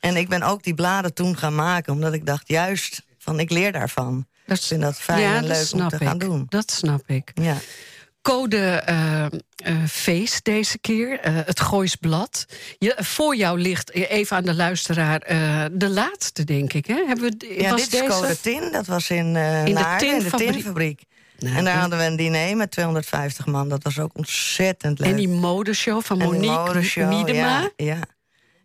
[0.00, 3.50] En ik ben ook die bladen toen gaan maken, omdat ik dacht, juist van ik
[3.50, 4.26] leer daarvan.
[4.50, 6.20] Dat Ik vind dat fijn ja, en leuk om te gaan ik.
[6.20, 6.46] doen.
[6.48, 7.30] Dat snap ik.
[7.34, 7.56] Ja.
[8.22, 9.30] Code eh, eh,
[9.88, 12.44] feest deze keer, eh, het Gooisblad.
[12.78, 15.18] Je, voor jou ligt, even aan de luisteraar,
[15.72, 16.86] de laatste, denk ik.
[16.86, 17.04] Hè?
[17.06, 18.08] Hebben we, ja, was dit is?
[18.08, 20.52] Code Tin, dat was in, de in de tinfabriek.
[20.52, 21.02] tinfabriek.
[21.38, 23.68] Nou, en daar en- hadden we een diner met 250 man.
[23.68, 25.08] Dat was ook ontzettend leuk.
[25.08, 27.60] En die modeshow van Monique Miedema.
[27.60, 27.98] Ja, ja.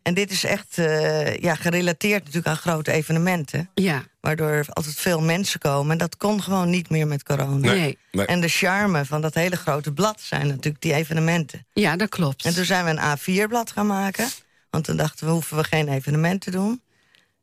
[0.06, 3.70] En dit is echt eh, ja, gerelateerd natuurlijk aan grote evenementen.
[3.74, 5.92] Ja, Waardoor er altijd veel mensen komen.
[5.92, 7.72] En dat kon gewoon niet meer met corona.
[7.74, 7.98] nee.
[8.12, 8.26] Nee.
[8.26, 11.66] En de charme van dat hele grote blad zijn natuurlijk die evenementen.
[11.74, 12.46] Ja, dat klopt.
[12.46, 14.28] En toen zijn we een A4-blad gaan maken.
[14.70, 16.82] Want toen dachten we, hoeven we geen evenement te doen.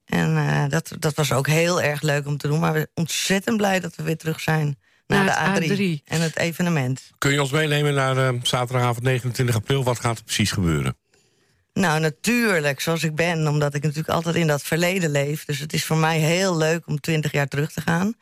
[0.05, 2.61] En eh, dat, dat was ook heel erg leuk om te doen.
[2.61, 6.01] Maar we zijn ontzettend blij dat we weer terug zijn naar Naar de het A3.
[6.01, 6.05] A3.
[6.05, 7.11] En het evenement.
[7.18, 9.85] Kun je ons meenemen naar eh, zaterdagavond 29 april?
[9.85, 10.96] Wat gaat er precies gebeuren?
[11.73, 13.49] Nou, natuurlijk, zoals ik ben.
[13.49, 15.45] Omdat ik natuurlijk altijd in dat verleden leef.
[15.45, 18.15] Dus het is voor mij heel leuk om twintig jaar terug te gaan.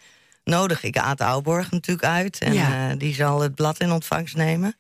[0.45, 2.39] Nodig ik Aad Ouborg natuurlijk uit.
[2.39, 2.91] En Ja.
[2.91, 4.77] eh, die zal het blad in ontvangst nemen.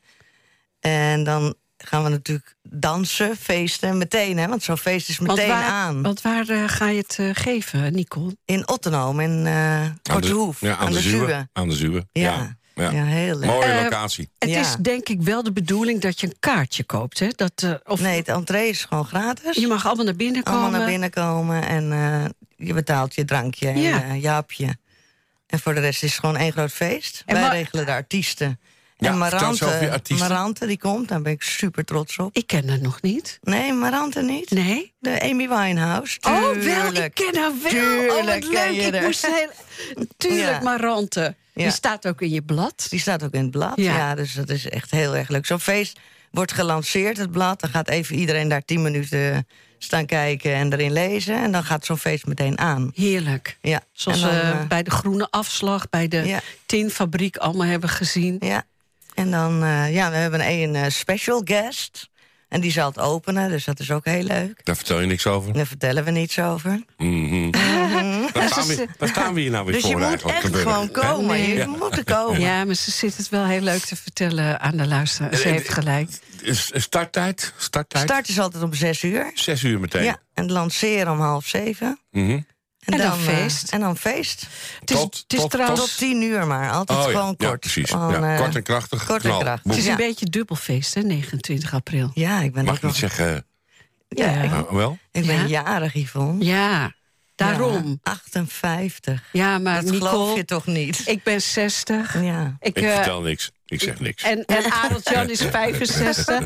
[0.80, 4.38] En dan gaan we natuurlijk dansen, feesten, meteen.
[4.38, 6.02] Hè, want zo'n feest is want meteen waar, aan.
[6.02, 8.36] Want waar eh, ga je het eh, geven, Nicole?
[8.44, 10.60] In Ottenhoom, in eh Kortehoef.
[10.60, 11.48] Ja, aan, de, Zuwe.
[11.52, 12.06] Aan de Zuwe.
[12.12, 12.22] Ja.
[12.22, 12.58] Ja.
[12.80, 13.50] Ja, heel leuk.
[13.50, 14.30] Mooie Eh, locatie.
[14.38, 14.60] Het Ja.
[14.60, 17.18] is denk ik wel de bedoeling dat je een kaartje koopt.
[17.18, 17.28] Hè?
[17.36, 19.56] Dat, eh, of Nee, het entree is gewoon gratis.
[19.56, 20.60] Je mag allemaal naar binnen komen.
[20.60, 22.24] Allemaal naar binnen komen en eh,
[22.66, 24.12] je betaalt je drankje en Ja.
[24.12, 24.76] je hapje.
[25.46, 27.22] En voor de rest is het gewoon één groot feest.
[27.26, 28.60] En Wij regelen de artiesten.
[29.00, 30.14] Ja, en Marante.
[30.18, 32.36] Marante, die komt, daar ben ik super trots op.
[32.36, 33.38] Ik ken dat nog niet.
[33.42, 34.50] Nee, Marante niet.
[34.50, 34.92] Nee?
[34.98, 36.18] De Amy Winehouse.
[36.20, 37.72] Oh, wel, ik ken haar wel.
[37.72, 38.86] oh, Tuurlijk wat leuk.
[38.86, 39.02] Ik haar.
[39.02, 39.50] moest heel...
[40.16, 40.60] Tuurlijk, Ja.
[40.62, 41.34] Marante.
[41.54, 41.70] Die Ja.
[41.70, 42.86] staat ook in je blad.
[42.90, 43.72] Die staat ook in het blad.
[43.76, 43.96] Ja.
[43.96, 45.46] Ja, dus dat is echt heel erg leuk.
[45.46, 45.98] Zo'n feest
[46.30, 47.60] wordt gelanceerd, het blad.
[47.60, 49.46] Dan gaat even iedereen daar tien minuten
[49.78, 51.42] staan kijken en erin lezen.
[51.42, 52.90] En dan gaat zo'n feest meteen aan.
[52.94, 53.58] Heerlijk.
[53.60, 53.80] Ja.
[53.92, 56.40] Zoals dan, we eh, bij de groene afslag, bij de Ja.
[56.66, 58.36] tinfabriek allemaal hebben gezien.
[58.40, 58.64] Ja.
[59.14, 62.08] En dan, eh, ja, we hebben een eh, special guest.
[62.48, 64.60] En die zal het openen, dus dat is ook heel leuk.
[64.64, 65.52] Daar vertel je niks over.
[65.52, 66.70] Daar vertellen we niets over.
[66.96, 70.36] Waar Ja, staan, we, staan we hier nou weer Dus voor je moet eigenlijk?
[70.36, 70.72] echt gebeuren?
[70.72, 71.26] gewoon komen.
[71.26, 71.54] Nee.
[71.56, 72.40] Je moet er komen.
[72.40, 75.34] Ja, maar ze zit het wel heel leuk te vertellen aan de luisteraar.
[75.36, 76.08] Ze Eh, heeft gelijk.
[76.72, 77.52] Starttijd?
[77.56, 78.02] Starttijd?
[78.04, 79.30] Start is altijd om zes uur.
[79.34, 80.02] Zes uur meteen.
[80.04, 81.98] Ja, en lanceren om half zeven.
[82.10, 82.40] Mhm.
[82.80, 83.72] En dan eh, feest.
[83.72, 84.46] en dan feest.
[84.80, 86.70] Het is, tot- het is tot- trouwens Tot tien uur maar.
[86.70, 87.10] Altijd Oh, ja.
[87.18, 87.60] gewoon Ja, kort.
[87.60, 87.90] precies.
[87.90, 88.32] Gewoon, ja.
[88.34, 89.06] eh, Kort en krachtig.
[89.06, 89.70] kort en krachtig.
[89.72, 89.90] Het is Ja.
[89.90, 92.10] een beetje dubbelfeest, hè, 29 april.
[92.14, 93.00] Ja, ik ben Mag ik niet nog...
[93.00, 93.46] zeggen...
[94.08, 94.42] Ja, Ja.
[94.42, 94.98] ik, nou, wel?
[95.12, 95.46] ik ben Ja?
[95.64, 96.44] jarig, Yvonne.
[96.44, 96.92] Ja,
[97.34, 97.88] daarom.
[98.02, 99.22] Ja, 58.
[99.32, 101.02] Ja, maar dat geloof Nicole, je toch niet?
[101.04, 102.22] ik ben 60.
[102.22, 102.56] Ja.
[102.60, 103.50] Ik, Ik eh, vertel niks.
[103.70, 104.22] Ik zeg niks.
[104.22, 106.38] En, en Adelt Jan is 65.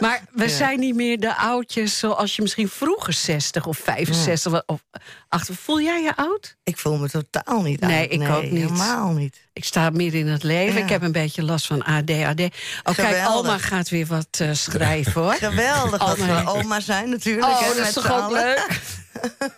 [0.00, 4.62] Maar we zijn niet meer de oudjes zoals je misschien vroeger 60 of 65 wa-
[4.66, 4.80] of
[5.28, 5.48] 8.
[5.52, 6.56] Voel jij je oud?
[6.62, 8.12] Ik voel me totaal niet Nee, oud.
[8.12, 8.52] ik ook niet.
[8.52, 9.40] helemaal niet.
[9.52, 10.78] Ik sta midden in het leven.
[10.78, 10.82] Ja.
[10.84, 12.40] Ik heb een beetje last van ADHD.
[12.82, 13.26] Oh, kijk.
[13.26, 15.32] Alma gaat weer wat eh, schrijven, hoor.
[15.34, 16.26] Geweldig dat nee.
[16.44, 17.46] we oma zijn natuurlijk.
[17.46, 18.66] Oh, hè, dat is toch ook leuk?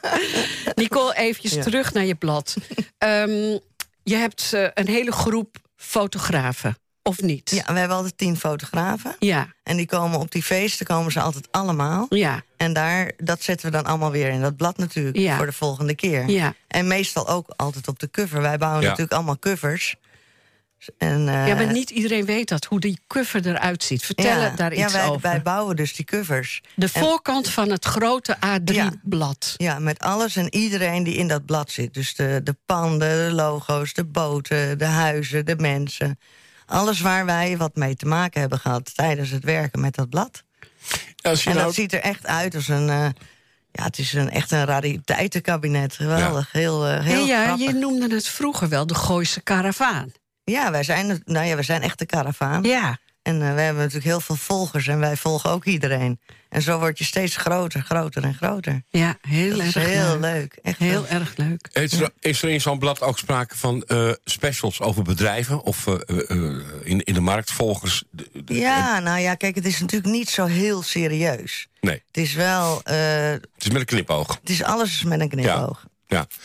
[0.74, 1.62] Nicole, eventjes Ja.
[1.62, 2.54] terug naar je blad.
[2.98, 3.58] Ehm,
[4.02, 7.50] je hebt eh, een hele groep fotografen, of niet?
[7.50, 9.16] Ja, we hebben altijd tien fotografen.
[9.18, 12.06] Ja, En die komen op die feesten komen ze altijd allemaal.
[12.08, 15.16] ja, En daar, dat zetten we dan allemaal weer in dat blad natuurlijk.
[15.16, 15.36] Ja.
[15.36, 16.28] Voor de volgende keer.
[16.28, 16.54] ja.
[16.68, 18.40] En meestal ook altijd op de cover.
[18.40, 18.86] Wij bouwen Ja.
[18.88, 19.94] natuurlijk allemaal covers.
[20.98, 24.04] En, eh, ja, maar niet iedereen weet dat, hoe die cover eruit ziet.
[24.04, 25.20] Vertel ja, daar ja, iets wij, over.
[25.20, 26.62] wij bouwen dus die covers.
[26.74, 28.58] De En- voorkant van het grote Ja.
[28.92, 29.54] A3-blad.
[29.56, 31.94] Ja, met alles en iedereen die in dat blad zit.
[31.94, 36.18] Dus de, de panden, de logo's, de boten, de huizen, de mensen.
[36.66, 40.42] Alles waar wij wat mee te maken hebben gehad tijdens het werken met dat blad.
[41.22, 42.88] Als je En nou, dat ziet er echt uit als een...
[42.88, 43.06] eh,
[43.72, 45.94] ja, het is een, echt een rariteitenkabinet.
[45.94, 47.66] Geweldig, heel, eh, heel En ja, grappig.
[47.66, 50.12] je noemde het vroeger wel de Gooise karavaan.
[50.44, 52.62] Ja, wij zijn, nou ja, wij zijn echt de karavaan.
[52.62, 56.20] Ja, En eh, we hebben natuurlijk heel veel volgers en wij volgen ook iedereen.
[56.48, 58.82] En zo word je steeds groter, groter en groter.
[58.88, 60.20] ja heel Dat is erg heel leuk.
[60.20, 60.58] leuk.
[60.62, 61.68] Echt Heel erg leuk.
[61.72, 65.62] is, er, is er in zo'n blad ook sprake van eh, specials over bedrijven?
[65.62, 65.94] Of eh,
[66.82, 68.04] in, in de markt volgers?
[68.10, 71.68] de- de- Ja, nou ja, kijk, het is natuurlijk niet zo heel serieus.
[71.80, 72.96] Nee, Het is wel, eh,
[73.30, 74.38] het is met een knipoog.
[74.40, 75.80] het is alles met een knipoog.
[75.84, 75.92] Ja.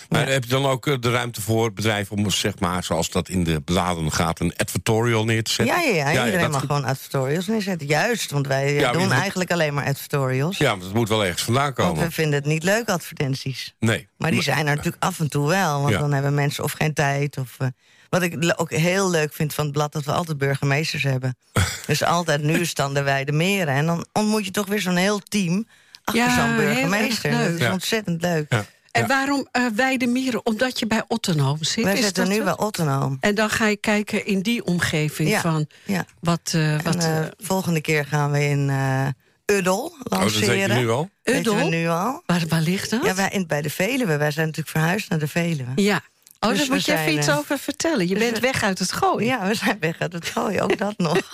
[0.09, 0.31] Maar Ja.
[0.31, 3.43] heb je dan ook eh, de ruimte voor bedrijven om, zeg maar, zoals dat in
[3.43, 5.75] de bladen gaat, een advertorial neer te zetten?
[5.75, 7.87] Ja, ja, ja, iedereen dat- mag gewoon advertorials neerzetten.
[7.87, 10.57] Juist, want wij eh, Ja, doen moet- eigenlijk alleen maar advertorials.
[10.57, 12.03] Ja, maar dat moet wel ergens vandaan want komen.
[12.03, 13.75] we vinden het niet leuk, advertenties.
[13.79, 14.07] Nee.
[14.17, 15.79] Maar die zijn er natuurlijk af en toe wel.
[15.81, 15.99] Want Ja.
[15.99, 17.37] dan hebben mensen of geen tijd.
[17.37, 17.67] Of, eh,
[18.09, 19.91] wat ik ook heel leuk vind van het blad...
[19.91, 21.37] dat we altijd burgemeesters hebben.
[21.87, 23.73] dus altijd nu is dan de Weide Meren.
[23.73, 25.67] En dan ontmoet je toch weer zo'n heel team...
[26.03, 27.31] achter Ja, zo'n burgemeester.
[27.31, 27.71] Dat is Ja.
[27.71, 28.45] ontzettend leuk.
[28.49, 28.65] Ja.
[28.91, 29.07] En Ja.
[29.07, 30.45] waarom eh Weide Mieren?
[30.45, 31.83] Omdat je bij Ottenhoom zit?
[31.83, 32.45] Wij is zitten dat nu het?
[32.57, 33.17] bij Ottenhoom.
[33.19, 36.05] En dan ga je kijken in die omgeving Ja, van Ja.
[36.19, 36.51] wat...
[36.55, 39.07] eh, wat En, eh, eh, volgende keer gaan we in eh
[39.45, 40.47] Uddel Oh, dat lanceren.
[40.47, 41.09] weet je nu al?
[41.23, 41.69] Uddel?
[41.69, 42.21] nu al.
[42.25, 43.03] waar, waar ligt dat?
[43.05, 44.17] Ja, wij in, bij de Veluwe.
[44.17, 45.71] Wij zijn natuurlijk verhuisd naar de Veluwe.
[45.75, 46.01] Ja.
[46.39, 48.07] Oh, Dus daar moet je even iets eh, over vertellen.
[48.07, 49.25] Je dus bent we- weg uit het gooien.
[49.27, 50.61] Ja, we zijn weg uit het gooien.
[50.63, 51.17] Ook dat nog.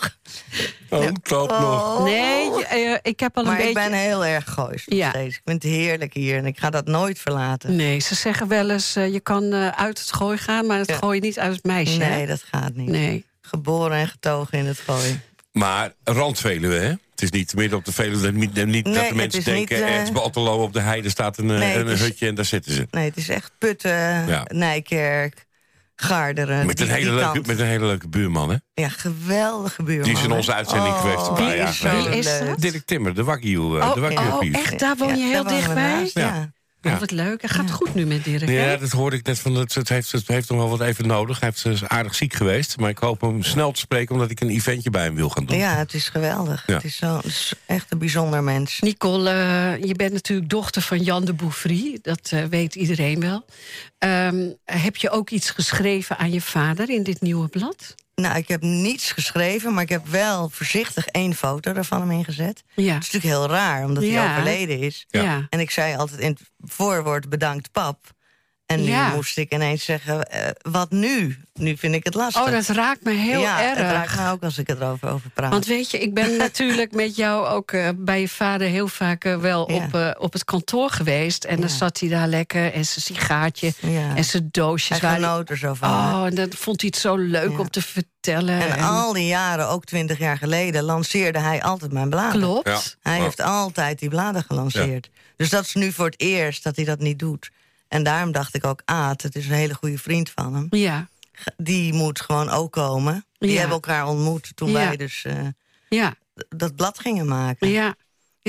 [0.89, 2.03] Oh, dat nog.
[2.03, 3.89] Nee, eh, ik heb al Maar een ik beetje...
[3.89, 5.09] ben heel erg goois nog Ja.
[5.09, 5.35] steeds.
[5.35, 7.75] Ik vind het heerlijk hier en ik ga dat nooit verlaten.
[7.75, 10.65] Nee, ze zeggen wel eens, eh, je kan eh, uit het gooi gaan...
[10.65, 10.95] maar het Ja.
[10.95, 12.01] gooi je niet uit het meisje.
[12.03, 12.09] hè?
[12.15, 12.89] Nee, dat gaat niet.
[12.89, 13.25] Nee.
[13.41, 15.21] Geboren en getogen in het gooien.
[15.55, 16.87] Maar randveluwe, hè?
[17.11, 18.21] Het is niet midden op de Veluwe.
[18.21, 19.75] dat- Niet, niet Nee, dat de mensen denken...
[19.77, 22.35] niet, ergens bij Otterlo op de heide staat een, eh, Nee, een is- hutje en
[22.35, 22.87] daar zitten ze.
[22.91, 24.43] Nee, het is echt Putten, Ja.
[24.47, 25.45] Nijkerk,
[25.95, 26.65] Garderen.
[26.65, 28.55] Met een, die- hele die leuke, met een hele leuke buurman, hè?
[28.73, 30.03] Ja, geweldige buurman.
[30.07, 32.09] Die is in onze uitzending geweest een paar jaar geleden.
[32.09, 32.47] Wie is leuk.
[32.47, 32.59] dat?
[32.61, 33.55] Dirk Timmer, de Wagyu.
[33.55, 34.17] eh, Oh, de Wagyu
[34.49, 34.79] oh, echt?
[34.79, 36.09] Daar woon je Ja, heel dichtbij?
[36.13, 36.51] Ja.
[36.85, 36.93] Ja.
[36.93, 37.41] Oh, wat leuk.
[37.41, 38.71] Het gaat goed nu met Dirk, hè?
[38.71, 39.55] Ja, dat hoorde ik net van.
[39.55, 41.39] Het, het, heeft, het heeft nog wel wat even nodig.
[41.39, 42.77] Hij heeft, is aardig ziek geweest.
[42.77, 45.45] Maar ik hoop hem snel te spreken, omdat ik een eventje bij hem wil gaan
[45.45, 45.57] doen.
[45.57, 46.63] Ja, het is geweldig.
[46.67, 46.73] Ja.
[46.73, 48.79] Het is, zo, het is echt een bijzonder mens.
[48.79, 51.99] Nicole, eh, je bent natuurlijk dochter van Jan de Bouffry.
[52.01, 53.45] Dat eh, weet iedereen wel.
[53.97, 57.95] Ehm, heb je ook iets geschreven aan je vader in dit nieuwe blad?
[58.15, 62.63] Nou, ik heb niets geschreven, maar ik heb wel voorzichtig één foto daarvan hem ingezet.
[62.75, 62.93] Ja.
[62.93, 64.09] Het is natuurlijk heel raar, omdat Ja.
[64.09, 65.05] hij overleden is.
[65.07, 65.21] Ja.
[65.21, 65.47] Ja.
[65.49, 68.13] En ik zei altijd in het voorwoord bedankt pap.
[68.65, 69.09] En nu Ja.
[69.13, 71.37] moest ik ineens zeggen, eh, wat nu?
[71.53, 72.45] Nu vind ik het lastig.
[72.45, 73.77] Oh, dat raakt me heel ja, erg.
[73.77, 75.51] het raakt me ook als ik erover over praat.
[75.51, 79.23] Want weet je, ik ben natuurlijk met jou ook eh, bij je vader heel vaak
[79.25, 79.75] eh, wel Ja.
[79.91, 81.43] op, op het kantoor geweest.
[81.43, 81.75] En dan Ja.
[81.75, 84.15] zat hij daar lekker en zijn sigaartje Ja.
[84.15, 84.99] en zijn doosjes.
[85.01, 85.89] hij genoot er zo van.
[85.89, 87.57] Oh, en dat vond hij het zo leuk Ja.
[87.57, 88.13] om te vertellen.
[88.69, 92.41] en al die jaren, ook twintig jaar geleden, lanceerde hij altijd mijn bladen.
[92.41, 92.67] Klopt.
[92.67, 92.79] Ja.
[93.09, 93.23] Hij Ja.
[93.23, 95.09] heeft altijd die bladen gelanceerd.
[95.37, 97.51] Dus dat is nu voor het eerst dat hij dat niet doet.
[97.95, 100.67] En daarom dacht ik ook, Aad, het is een hele goede vriend van hem.
[100.69, 101.07] Ja,
[101.57, 103.25] Die moet gewoon ook komen.
[103.37, 103.55] Die Ja.
[103.57, 104.73] hebben elkaar ontmoet toen Ja.
[104.73, 105.47] wij dus eh,
[105.89, 106.13] ja,
[106.49, 107.67] dat blad gingen maken.
[107.69, 107.95] ja.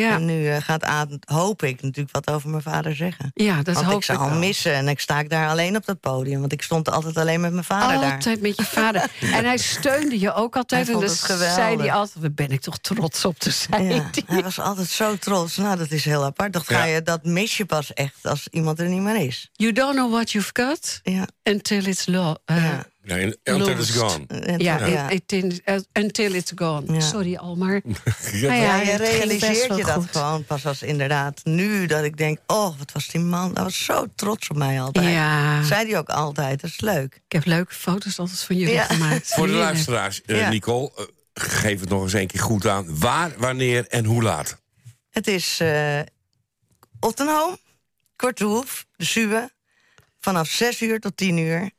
[0.00, 0.14] Ja.
[0.14, 3.30] En nu eh, gaat Aad, hoop ik, natuurlijk wat over mijn vader zeggen.
[3.34, 4.38] Ja, dat want hoop ik zou hem ook.
[4.38, 6.40] missen en ik sta ik daar alleen op dat podium.
[6.40, 8.12] Want ik stond altijd alleen met mijn vader daar.
[8.12, 9.10] Altijd met je vader.
[9.36, 10.86] En hij steunde je ook altijd.
[10.86, 11.54] Hij en geweldig.
[11.54, 13.86] zei hij altijd, daar ben ik toch trots op te zijn.
[13.94, 15.56] Ja, hij was altijd zo trots.
[15.56, 16.52] Nou, dat is heel apart.
[16.52, 19.50] Dan ga je, dat mis je pas echt als iemand er niet meer is.
[19.52, 22.72] You don't know what you've got Ja, until it's lo- uh,
[23.10, 24.26] until it's gone.
[24.26, 25.10] En- Ja, ja.
[25.10, 26.92] it- it- uh, until it's gone.
[26.92, 27.00] Ja.
[27.00, 27.80] Sorry, Almar.
[27.84, 27.92] Ja,
[28.48, 30.10] Nou Ja, je realiseert je dat goed.
[30.10, 32.38] gewoon pas als inderdaad nu dat ik denk...
[32.46, 35.12] oh, wat was die man, hij was zo trots op mij altijd.
[35.12, 37.14] Ja, Zei hij ook altijd, dat is leuk.
[37.14, 38.84] ik heb leuke foto's altijd van jullie Ja.
[38.84, 39.26] gemaakt.
[39.34, 40.48] Voor de luisteraars, eh.
[40.48, 42.98] Nicole, eh, geef het nog eens een keer goed aan.
[42.98, 44.60] Waar, wanneer en hoe laat?
[45.10, 46.00] Het is eh
[47.00, 47.56] Ottenhoom,
[48.16, 49.50] Korthoef, de Suwe...
[50.20, 51.70] vanaf 6 uur tot 10 uur.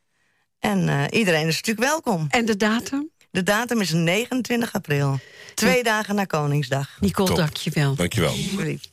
[0.59, 2.27] En eh, iedereen is natuurlijk welkom.
[2.29, 3.09] En de datum?
[3.31, 5.19] De datum is 29 april.
[5.53, 6.97] Twee dagen na Koningsdag.
[6.99, 7.37] Nicole, Top.
[7.37, 7.95] dank je wel.
[7.95, 8.29] Dankjewel.
[8.29, 8.89] Alsjeblieft.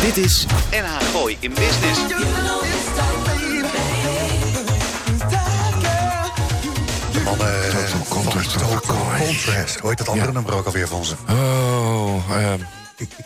[0.00, 2.61] Dit is NH Gooi in Business.
[8.30, 9.78] Contrast.
[9.78, 11.14] Hoe heet dat andere nummer ook alweer van ze?
[11.28, 12.58] Oh, ehm,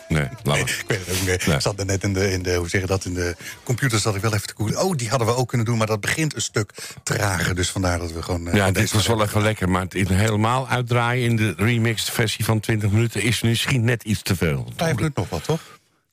[0.07, 0.59] nee, laat maar.
[0.79, 1.45] Ik weet het ook niet.
[1.45, 1.55] Nee.
[1.55, 3.99] Ik zat er net in de, in de, hoe zeg je dat, in de computer
[3.99, 4.81] zat ik wel even te koelen.
[4.83, 6.71] Oh, die hadden we ook kunnen doen, maar dat begint een stuk
[7.03, 7.55] trager.
[7.55, 8.47] Dus vandaar dat we gewoon...
[8.47, 12.45] eh, Ja, dit was wel even lekker, maar het helemaal uitdraaien in de remixed versie
[12.45, 14.67] van 20 minuten is misschien net iets te veel.
[14.75, 15.59] Vijf minuten nog wat, toch?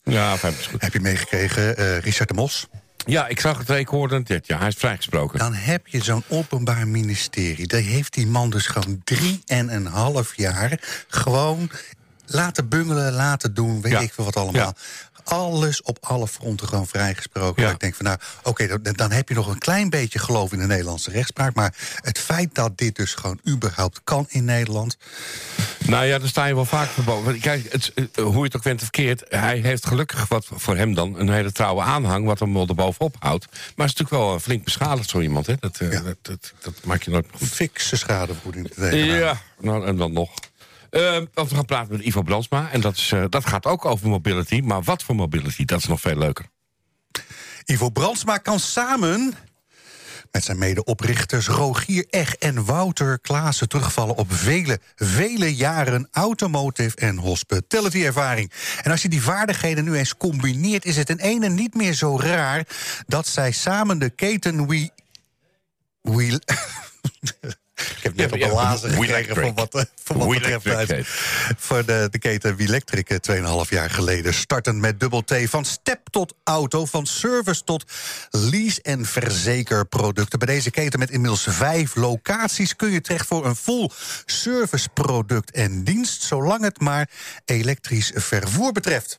[0.02, 0.82] Ja, vijf goed.
[0.82, 2.66] Heb je meegekregen, eh, Richard de Mos?
[3.06, 4.46] Ja, ik zag het, ik hoorde het.
[4.46, 5.38] Ja, hij is vrijgesproken.
[5.38, 7.66] Dan heb je zo'n openbaar ministerie.
[7.66, 11.04] Daar heeft die man dus gewoon drie en een half jaar...
[11.08, 11.70] gewoon
[12.26, 14.00] laten bungelen, laten doen, weet Ja.
[14.00, 14.74] ik veel wat allemaal.
[15.24, 17.62] Alles op alle fronten gewoon vrijgesproken.
[17.62, 17.70] Ja.
[17.70, 20.58] Ik denk van nou, oké, dan, dan heb je nog een klein beetje geloof in
[20.58, 21.54] de Nederlandse rechtspraak.
[21.54, 24.96] Maar het feit dat dit dus gewoon überhaupt kan in Nederland...
[25.86, 27.40] Nou ja, daar sta je wel vaak verboden.
[27.40, 29.24] Kijk, het, eh, hoe je het ook went of verkeerd...
[29.28, 32.26] hij heeft gelukkig wat voor hem dan een hele trouwe aanhang...
[32.26, 33.46] wat hem wel erbovenop houdt.
[33.50, 35.46] Maar het is natuurlijk wel eh, flink beschadigd, zo iemand.
[35.46, 35.54] Hè?
[35.60, 36.00] Dat, eh, Ja.
[36.00, 37.48] dat, dat, dat maak je nooit goed.
[37.48, 38.70] fikse schadevergoeding.
[38.92, 40.30] Ja, nou, en dan nog.
[40.94, 42.70] Eh, we gaan praten met Ivo Brandsma.
[42.70, 44.60] En dat, is, eh, dat gaat ook over mobility.
[44.60, 45.64] Maar wat voor mobility?
[45.64, 46.46] Dat is nog veel leuker.
[47.64, 49.34] Ivo Brandsma kan samen
[50.30, 57.16] met zijn medeoprichters Rogier Eg en Wouter Klaassen terugvallen op vele, vele jaren automotive en
[57.16, 58.52] hospitality ervaring.
[58.82, 62.18] En als je die vaardigheden nu eens combineert, is het in ene niet meer zo
[62.18, 62.66] raar
[63.06, 64.90] dat zij samen de keten We.
[66.00, 66.40] We
[67.74, 71.06] Ik heb net op lazen We gekregen voor wat, eh, voor wat betreft uit.
[71.56, 74.34] Voor de, de keten Electric 2,5 jaar geleden.
[74.34, 75.34] Startend met dubbel T.
[75.44, 77.84] Van step tot auto, van service tot
[78.30, 80.38] lease- en verzekerproducten.
[80.38, 82.76] Bij deze keten met inmiddels vijf locaties...
[82.76, 83.90] kun je terecht voor een full
[84.24, 86.22] serviceproduct en dienst...
[86.22, 87.10] zolang het maar
[87.44, 89.18] elektrisch vervoer betreft.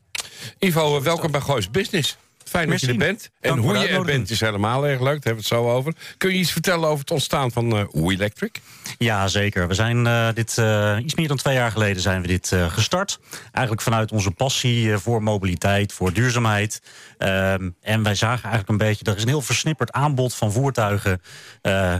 [0.59, 2.17] Ivo, eh, welkom bij Goois Business.
[2.49, 3.29] Fijn dat je er bent.
[3.39, 5.23] En Dank hoe je er bent is helemaal erg leuk.
[5.23, 5.93] Daar hebben we het zo over.
[6.17, 8.61] Kun je iets vertellen over het ontstaan van eh We Electric?
[8.97, 9.67] Ja, zeker.
[9.67, 13.19] We zijn eh, dit eh, iets meer dan twee jaar geleden zijn we dit gestart.
[13.51, 16.81] Eigenlijk vanuit onze passie voor mobiliteit, voor duurzaamheid.
[17.17, 21.21] Ehm, en wij zagen eigenlijk een beetje, er is een heel versnipperd aanbod van voertuigen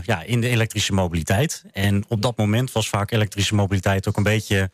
[0.02, 1.64] ja, in de elektrische mobiliteit.
[1.72, 4.70] En op dat moment was vaak elektrische mobiliteit ook een beetje,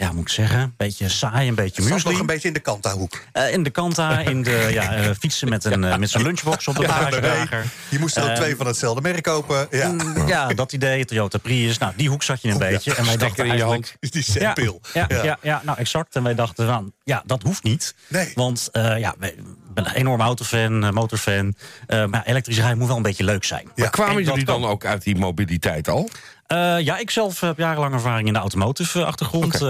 [0.00, 2.10] ja, moet ik zeggen, een beetje saai, een beetje muesli.
[2.10, 3.22] nog een beetje in de kantahoek.
[3.32, 6.68] Eh, in de kanta, in de ja, eh, fietsen met een, eh, met zijn lunchbox
[6.68, 7.64] op de bagagedrager.
[7.88, 9.66] Je moest er ook twee van hetzelfde merk kopen.
[9.70, 9.94] Ja.
[10.26, 11.78] Ja, dat idee, Toyota Prius.
[11.78, 12.94] Nou, die hoek zat je een beetje.
[12.94, 14.14] En wij dachten in je eigenlijk- hand.
[14.14, 14.54] Is die Ja,
[14.92, 15.38] ja, ja.
[15.42, 16.16] Ja, nou exact.
[16.16, 17.94] En wij dachten van, ja, dat hoeft niet.
[18.08, 18.32] Nee.
[18.34, 19.34] Want eh, ja, wij-
[19.74, 21.54] ben een enorme autofan, motorfan.
[21.86, 23.68] Eh, maar elektrisch rijden moet wel een beetje leuk zijn.
[23.74, 23.88] Ja.
[23.88, 24.70] Kwamen jullie dan kan.
[24.70, 26.08] ook uit die mobiliteit al?
[26.48, 29.54] Eh, ja, ik zelf heb jarenlang ervaring in de automotive achtergrond.
[29.54, 29.60] Eh,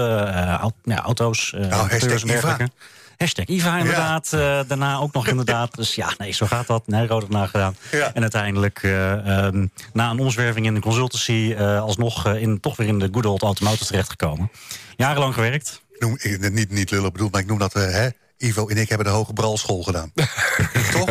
[0.83, 2.69] ja, auto's, eh hashtag monteurs en dergelijke.
[3.17, 4.29] Hashtag IVA inderdaad.
[4.67, 5.75] daarna ook nog inderdaad.
[5.75, 6.87] Dus ja, nee, zo gaat dat.
[6.87, 7.75] Nee, rood nagedaan.
[7.91, 8.13] Ja.
[8.13, 11.55] En uiteindelijk, eh, ehm, na een omzwerving in de consultancy...
[11.57, 14.51] alsnog in, toch weer in de good old automotive terechtgekomen.
[14.95, 15.81] Jarenlang gewerkt.
[15.93, 17.73] Ik noem, ik- niet, niet lullig bedoeld, maar ik noem dat...
[17.73, 18.09] hè,
[18.39, 20.11] Ivo en ik hebben de hoge bralschool gedaan.
[20.91, 21.09] Toch?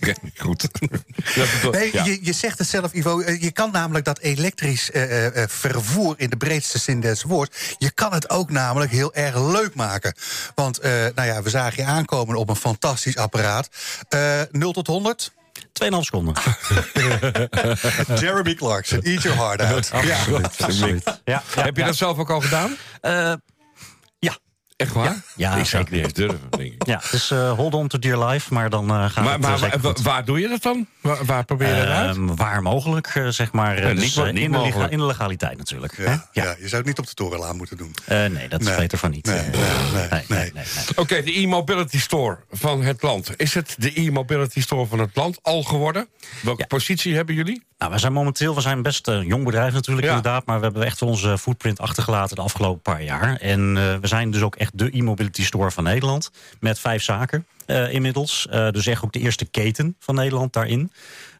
[0.00, 0.68] Oké, goed.
[1.70, 2.04] Nee, ja.
[2.04, 3.20] je, je zegt het zelf, Ivo.
[3.20, 7.22] eh, Je kan namelijk dat elektrisch eh, eh, eh, vervoer in de breedste zin des
[7.22, 7.74] woords.
[7.78, 10.14] Je kan het ook namelijk heel erg leuk maken.
[10.54, 13.68] Want eh, nou ja, we zagen je aankomen op een fantastisch apparaat.
[14.08, 15.32] Eh 0 tot 100.
[15.84, 16.34] 2,5 seconden.
[18.18, 19.90] Jeremy Clarkson, eat your heart out.
[20.06, 20.16] Ja.
[20.60, 21.02] Absoluut.
[21.04, 21.86] Ja, ja, Heb je ja.
[21.86, 22.76] dat zelf ook al gedaan?
[23.00, 23.40] Eh, ja.
[24.80, 25.22] Echt waar?
[25.36, 26.86] Ja, ik zou het niet eens durven, denk ik.
[26.86, 29.48] Ja, dus eh, hold on to dear life, maar dan eh gaat Maar, het eh,
[29.48, 30.04] maar zeker waar, goed.
[30.04, 30.86] waar doe je dat dan?
[31.00, 32.16] Waar, waar probeer je dat uit?
[32.16, 33.76] Ehm, waar mogelijk, eh, zeg maar.
[33.76, 35.96] eh, Ja, niet dus, eh, niet in, de in de legaliteit natuurlijk.
[35.96, 36.04] hè?
[36.04, 36.44] Ja, Ja.
[36.44, 37.94] ja, je zou het niet op de torenlaan moeten doen.
[38.04, 38.76] Eh, nee, dat is Nee.
[38.76, 39.26] beter van niet.
[39.26, 40.38] Nee, Eh, nee, nee, nee, nee.
[40.38, 40.84] nee, nee.
[40.96, 43.30] Oké, de e-mobility store van het land.
[43.36, 46.08] Is het de e-mobility store van het land al geworden?
[46.42, 46.66] Welke Ja.
[46.66, 47.62] positie hebben jullie?
[47.78, 50.14] Nou, we zijn momenteel, we zijn best een jong bedrijf natuurlijk Ja.
[50.16, 53.36] inderdaad, maar we hebben echt onze footprint achtergelaten de afgelopen paar jaar.
[53.36, 56.30] En eh, we zijn dus ook echt de e-mobility store van Nederland
[56.60, 58.46] met vijf zaken eh, inmiddels.
[58.50, 60.92] Eh, dus echt ook de eerste keten van Nederland daarin.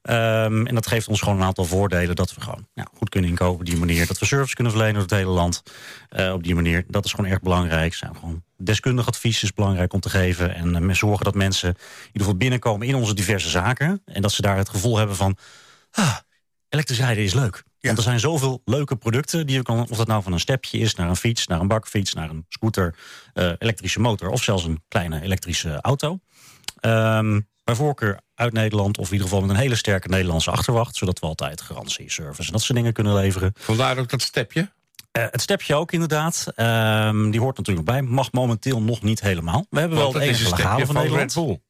[0.03, 3.61] Ehm, en dat geeft ons gewoon een aantal voordelen dat we gewoon goed kunnen inkopen
[3.61, 5.63] op die manier, dat we service kunnen verlenen door het hele land
[6.09, 6.85] eh, op die manier.
[6.89, 7.95] Dat is gewoon erg belangrijk.
[7.95, 12.37] Gewoon deskundig advies is belangrijk om te geven en zorgen dat mensen in ieder geval
[12.37, 15.37] binnenkomen in onze diverse zaken en dat ze daar het gevoel hebben van
[15.91, 16.17] ah,
[16.69, 17.63] elektrisch rijden is leuk.
[17.81, 20.79] Want er zijn zoveel leuke producten die je kan, of dat nou van een stepje
[20.79, 22.95] is, naar een fiets, naar een bakfiets, naar een scooter,
[23.35, 26.19] eh, elektrische motor of zelfs een kleine elektrische auto.
[26.81, 30.97] Ehm, bij voorkeur uit Nederland of in ieder geval met een hele sterke Nederlandse achterwacht,
[30.97, 33.53] zodat we altijd garantie, service en dat soort dingen kunnen leveren.
[33.57, 34.71] Vandaar ook dat stepje.
[35.13, 36.47] Eh, het stepje ook inderdaad.
[36.55, 38.03] Ehm, die hoort natuurlijk bij.
[38.03, 39.67] Mag momenteel nog niet helemaal.
[39.71, 41.61] We hebben Want wel het enige legale van van Nederland.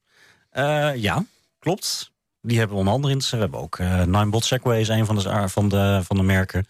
[0.50, 1.24] Eh, ja,
[1.58, 2.09] klopt.
[2.42, 3.20] Die hebben we onder andere in.
[3.30, 6.66] We hebben ook eh Ninebot Segway is een van de, van de, van de merken.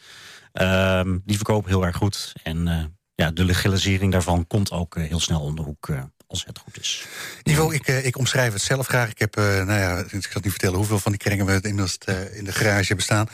[0.53, 2.33] Ehm, die verkopen heel erg goed.
[2.43, 5.89] En eh, ja, de legalisering daarvan komt ook eh, heel snel om de hoek
[6.31, 7.07] als het goed is.
[7.43, 9.11] Ivo, ik, eh, ik omschrijf het zelf graag.
[9.11, 11.99] Ik heb, eh, nou ja, ik zal niet vertellen hoeveel van die kringen we inmiddels
[11.99, 13.29] eh, in de garage hebben staan.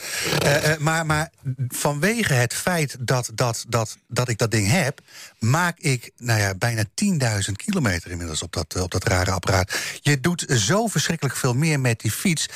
[0.78, 1.30] Maar, maar
[1.68, 5.00] vanwege het feit dat, dat, dat, dat ik dat ding heb,
[5.38, 6.84] maak ik nou ja, bijna
[7.46, 9.78] 10.000 kilometer inmiddels op dat, op dat rare apparaat.
[10.00, 12.48] Je doet zo verschrikkelijk veel meer met die fiets.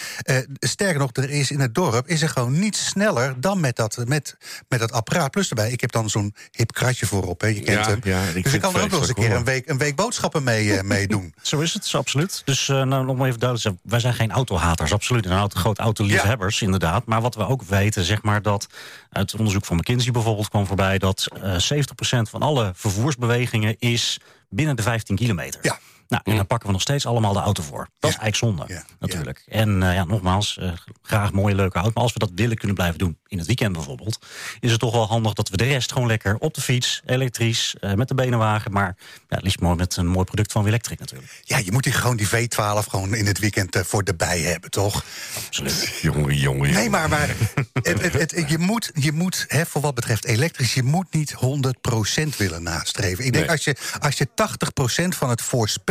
[0.58, 4.02] Sterker nog, er is in het dorp is er gewoon niets sneller dan met dat,
[4.06, 4.36] met,
[4.68, 5.30] met dat apparaat.
[5.30, 8.00] Plus erbij, ik heb dan zo'n hip kratje voorop, hè, je kent Ja, hem.
[8.02, 9.78] ja, ik dus ik kan er ook het nog eens een keer een week, een
[9.78, 9.96] week
[10.30, 11.34] boodschappen mee, eh, mee doen.
[11.42, 12.42] Zo is het, absoluut.
[12.44, 15.26] Dus eh, nou, nog maar even duidelijk te zeggen, wij zijn geen autohaters, absoluut.
[15.26, 17.06] En auto, groot autoliefhebbers, inderdaad.
[17.06, 18.66] Maar wat we ook weten, zeg maar, dat
[19.10, 20.98] uit onderzoek van McKinsey bijvoorbeeld kwam voorbij...
[20.98, 25.60] dat eh 70% van alle vervoersbewegingen is binnen de 15 kilometer.
[25.62, 25.78] Ja.
[26.10, 27.88] Nou, en dan pakken we nog steeds allemaal de auto voor.
[27.98, 29.42] Dat is eigenlijk zonde, Ja, natuurlijk.
[29.48, 31.90] En eh, ja, nogmaals, eh, graag mooie, leuke auto.
[31.94, 34.26] Maar als we dat willen kunnen blijven doen, in het weekend bijvoorbeeld...
[34.60, 37.02] is het toch wel handig dat we de rest gewoon lekker op de fiets...
[37.06, 38.72] elektrisch, eh, met de benenwagen...
[38.72, 38.96] maar
[39.28, 41.40] ja, liefst mooi met een mooi product van Electric natuurlijk.
[41.44, 44.70] Ja, je moet die gewoon die V12 gewoon in het weekend voor de bij hebben,
[44.70, 45.04] toch?
[45.46, 45.98] Absoluut.
[46.02, 47.28] Jongen, jongen, Nee, maar, maar
[47.82, 51.34] het, het, het- je moet, je moet hè, voor wat betreft elektrisch, je moet niet
[51.34, 53.24] 100% willen nastreven.
[53.24, 53.50] Ik denk Nee.
[53.54, 54.28] als je, als je
[55.04, 55.42] 80% van het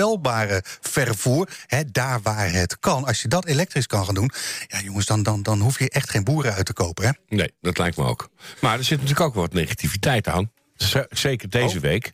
[0.10, 4.32] voorspelbare vervoer, hè, daar waar het kan, als je dat elektrisch kan gaan doen,
[4.68, 7.06] ja jongens, dan, dan, dan hoef je echt geen boeren uit te kopen.
[7.06, 7.12] Hè?
[7.36, 8.30] Nee, dat lijkt me ook.
[8.62, 10.52] Maar er zit natuurlijk ook wat negativiteit aan.
[10.76, 12.12] Z- Zeker deze week.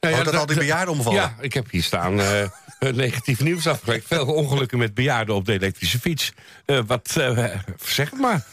[0.00, 1.20] Nou Oh, dat al die de- bejaarden omvallen?
[1.20, 2.42] Ja, ik heb hier staan eh,
[2.78, 4.06] negatief nieuws afgelegd.
[4.06, 6.32] Veel ongelukken met bejaarden op de elektrische fiets.
[6.66, 7.44] Eh, wat, eh,
[7.84, 8.44] zeg het maar.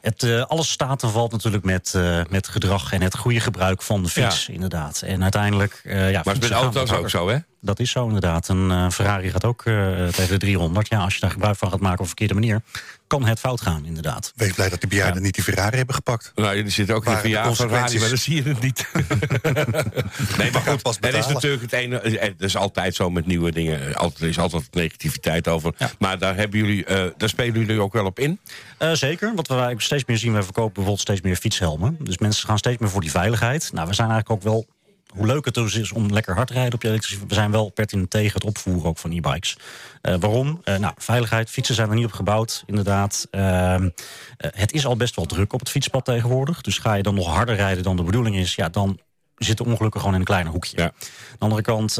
[0.00, 3.82] Het, eh, alles staat en valt natuurlijk met, eh, met gedrag en het goede gebruik
[3.82, 5.02] van de fiets, inderdaad.
[5.02, 5.80] En uiteindelijk.
[5.84, 7.36] eh, ja, Maar het is met auto's ook zo, hè?
[7.66, 8.48] Dat is zo inderdaad.
[8.48, 10.88] Een eh, Ferrari gaat ook eh, tegen de 300.
[10.88, 12.62] Ja, als je daar gebruik van gaat maken op een verkeerde manier,
[13.06, 14.32] kan het fout gaan, inderdaad.
[14.36, 16.32] Wees blij dat die bejaarden niet die Ferrari hebben gepakt.
[16.34, 18.86] Nou, er zit ook Waar in de consequenties- maar dan zie je het niet.
[20.38, 22.00] nee, maar goed, pas het is natuurlijk het ene.
[22.20, 23.94] Het is altijd zo met nieuwe dingen.
[23.94, 25.74] Altijd, er is altijd negativiteit over.
[25.78, 25.90] Ja.
[25.98, 28.38] Maar daar, hebben jullie, eh, daar spelen jullie ook wel op in.
[28.78, 31.96] Eh, zeker, wat we steeds meer zien, we verkopen bijvoorbeeld steeds meer fietshelmen.
[32.00, 33.70] Dus mensen gaan steeds meer voor die veiligheid.
[33.72, 34.66] Nou, we zijn eigenlijk ook wel,
[35.14, 37.26] hoe leuk het dus is om lekker hard te rijden op je elektrische...
[37.26, 39.56] we zijn wel pertinent tegen het opvoeren ook van e-bikes.
[40.00, 40.60] Eh, waarom?
[40.64, 43.26] Eh, nou, veiligheid, fietsen zijn er niet op gebouwd, inderdaad.
[43.30, 43.88] Ehm,
[44.36, 46.60] eh, het is al best wel druk op het fietspad tegenwoordig.
[46.60, 48.54] Dus ga je dan nog harder rijden dan de bedoeling is...
[48.54, 48.98] ja, dan
[49.36, 50.76] zitten ongelukken gewoon in een klein hoekje.
[50.76, 50.84] Ja.
[50.84, 50.92] Aan
[51.30, 51.94] de andere kant...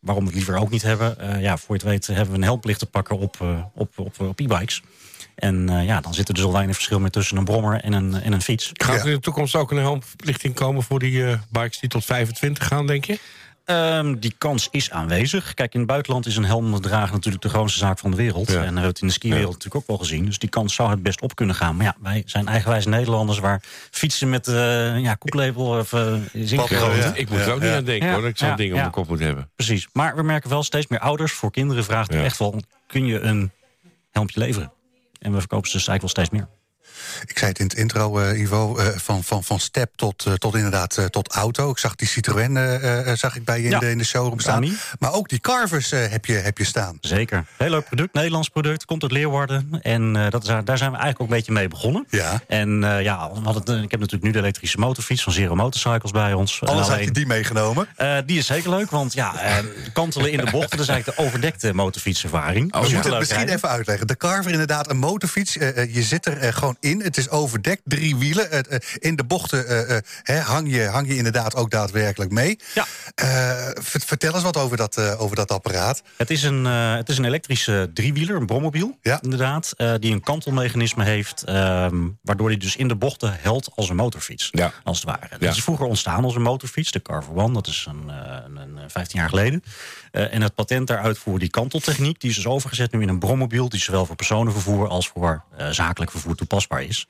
[0.00, 1.40] Waarom we het liever ook niet hebben.
[1.40, 3.40] ja, voor je het weet hebben we een helmplicht te pakken op,
[3.74, 4.82] op, op, op e-bikes.
[5.36, 7.92] En eh, ja, dan zit er dus al weinig verschil meer tussen een brommer en
[7.92, 8.70] een, en een fiets.
[8.72, 12.04] Gaat er in de toekomst ook een helmverplichting komen voor die eh, bikes die tot
[12.04, 13.18] 25 gaan, denk je?
[13.64, 15.54] Ehm, die kans is aanwezig.
[15.54, 18.48] Kijk, in het buitenland is een helm dragen natuurlijk de grootste zaak van de wereld.
[18.48, 18.54] Ja.
[18.54, 20.24] En we hebben het in de skiwereld natuurlijk ook wel gezien.
[20.24, 21.76] Dus die kans zou het best op kunnen gaan.
[21.76, 25.92] Maar ja, wij zijn eigenwijs Nederlanders waar fietsen met eh ja, koeklabel of,
[26.32, 26.96] is ingegoten.
[26.96, 27.14] ja.
[27.14, 28.12] Ik moet er ook niet aan denken Ja.
[28.12, 28.80] hoor, dat ik zo'n Ja, ding op ja.
[28.80, 29.48] mijn kop moet hebben.
[29.56, 29.88] Precies.
[29.92, 32.06] Maar we merken wel steeds meer ouders voor kinderen Ja.
[32.06, 32.62] echt wel...
[32.86, 33.50] kun je een
[34.10, 34.72] helmpje leveren?
[35.26, 36.65] En we verkopen ze eigenlijk wel steeds meer.
[37.24, 40.32] Ik zei het in het intro, eh, Ivo, eh, van, van, van step tot, eh,
[40.32, 41.70] tot inderdaad tot auto.
[41.70, 42.54] Ik zag die Citroën
[43.14, 43.78] zag ik bij je in, Ja.
[43.78, 44.76] de, in de showroom staan.
[44.98, 46.98] Maar ook die Carvers heb, je, heb je staan.
[47.00, 47.44] Zeker.
[47.56, 49.78] Heel leuk product, Nederlands product, komt uit Leeuwarden.
[49.82, 52.06] En dat is, daar zijn we eigenlijk ook een beetje mee begonnen.
[52.10, 52.40] Ja.
[52.46, 56.32] En ja, we hadden, ik heb natuurlijk nu de elektrische motorfiets van Zero Motorcycles bij
[56.32, 56.62] ons.
[56.62, 57.88] Anders had je die meegenomen.
[58.26, 59.62] Die is zeker leuk, want ja,
[59.92, 60.70] kantelen in de bochten...
[60.70, 62.72] dat is eigenlijk de overdekte motorfietservaring.
[62.72, 64.06] We moeten leuk het misschien even uitleggen.
[64.06, 65.52] De Carver inderdaad een motorfiets.
[65.52, 67.05] je zit er gewoon in.
[67.06, 68.50] Het is overdekt, drie wielen.
[68.70, 72.58] Eh, in de bochten eh, eh, hè, hang, je, hang je inderdaad ook daadwerkelijk mee.
[72.74, 72.86] Ja.
[73.14, 73.26] Eh,
[73.82, 76.02] ver- vertel eens wat over dat, eh, over dat apparaat.
[76.16, 79.18] Het is een, eh, het is een elektrische driewieler, een brommobiel, Ja.
[79.22, 79.72] inderdaad.
[79.76, 83.96] eh, die een kantelmechanisme heeft, ehm, waardoor hij dus in de bochten helt als een
[83.96, 84.48] motorfiets.
[84.50, 84.72] Ja.
[84.84, 85.26] Als het ware.
[85.30, 85.36] Ja.
[85.38, 87.52] Dat is vroeger ontstaan als een motorfiets, de Carver One.
[87.52, 89.62] Dat is een, eh, een, een 15 jaar geleden.
[90.16, 92.20] Eh, en het patent daaruit voor die kanteltechniek...
[92.20, 93.68] die is dus overgezet nu in een brommobiel...
[93.68, 97.06] die zowel voor personenvervoer als voor eh, zakelijk vervoer toepasbaar is.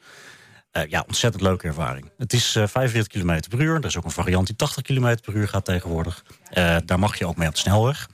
[0.71, 2.11] Eh, ja, ontzettend leuke ervaring.
[2.19, 3.75] Het is eh 45 km per uur.
[3.75, 6.25] Er is ook een variant die 80 km per uur gaat tegenwoordig.
[6.85, 8.09] Daar mag je ook mee op de snelweg.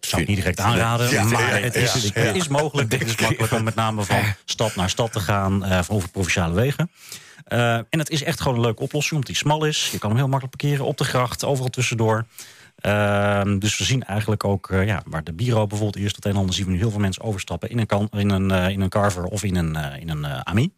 [0.00, 2.92] Ik zou het niet direct aanraden, Ja, maar ja, ja, het, is, het mogelijk.
[2.92, 5.64] Het is makkelijk om met name van stad naar stad te gaan...
[5.88, 6.90] over provinciale wegen.
[7.44, 9.88] En het is echt gewoon een leuke oplossing, omdat die smal is.
[9.90, 12.24] Je kan hem heel makkelijk parkeren op de gracht, overal tussendoor.
[12.82, 16.30] Ehm, dus we zien eigenlijk ook, eh, ja, waar de Biro bijvoorbeeld eerst het een
[16.30, 16.54] en ander...
[16.54, 18.88] zien we nu heel veel mensen overstappen in een, kan, in een, eh, in een
[18.88, 20.72] Carver of in een, eh, in een AMI.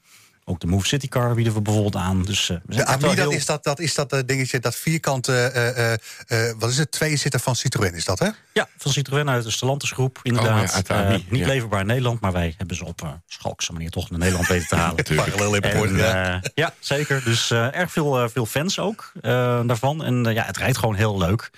[0.46, 2.22] Ook de Move City Car bieden we bijvoorbeeld aan.
[2.22, 5.32] Dus, eh, we De AMI, dat heel- is dat, dat, is dat dingetje, dat vierkante...
[5.32, 6.90] eh, eh, eh, wat is het?
[6.90, 8.28] Twee zitten van Citroën, is dat, hè?
[8.52, 10.74] Ja, van Citroën uit de Stellantis groep, inderdaad.
[10.76, 11.46] Oh, ja, AMI, niet ja.
[11.46, 14.76] leverbaar in Nederland, maar wij hebben ze op schalkse manier toch naar Nederland weten te
[14.76, 15.04] halen.
[15.16, 16.42] Parallel importen, ja.
[16.54, 17.24] ja, zeker.
[17.24, 20.04] Dus eh, erg veel, veel fans ook eh, daarvan.
[20.04, 21.50] En ja, het rijdt gewoon heel leuk.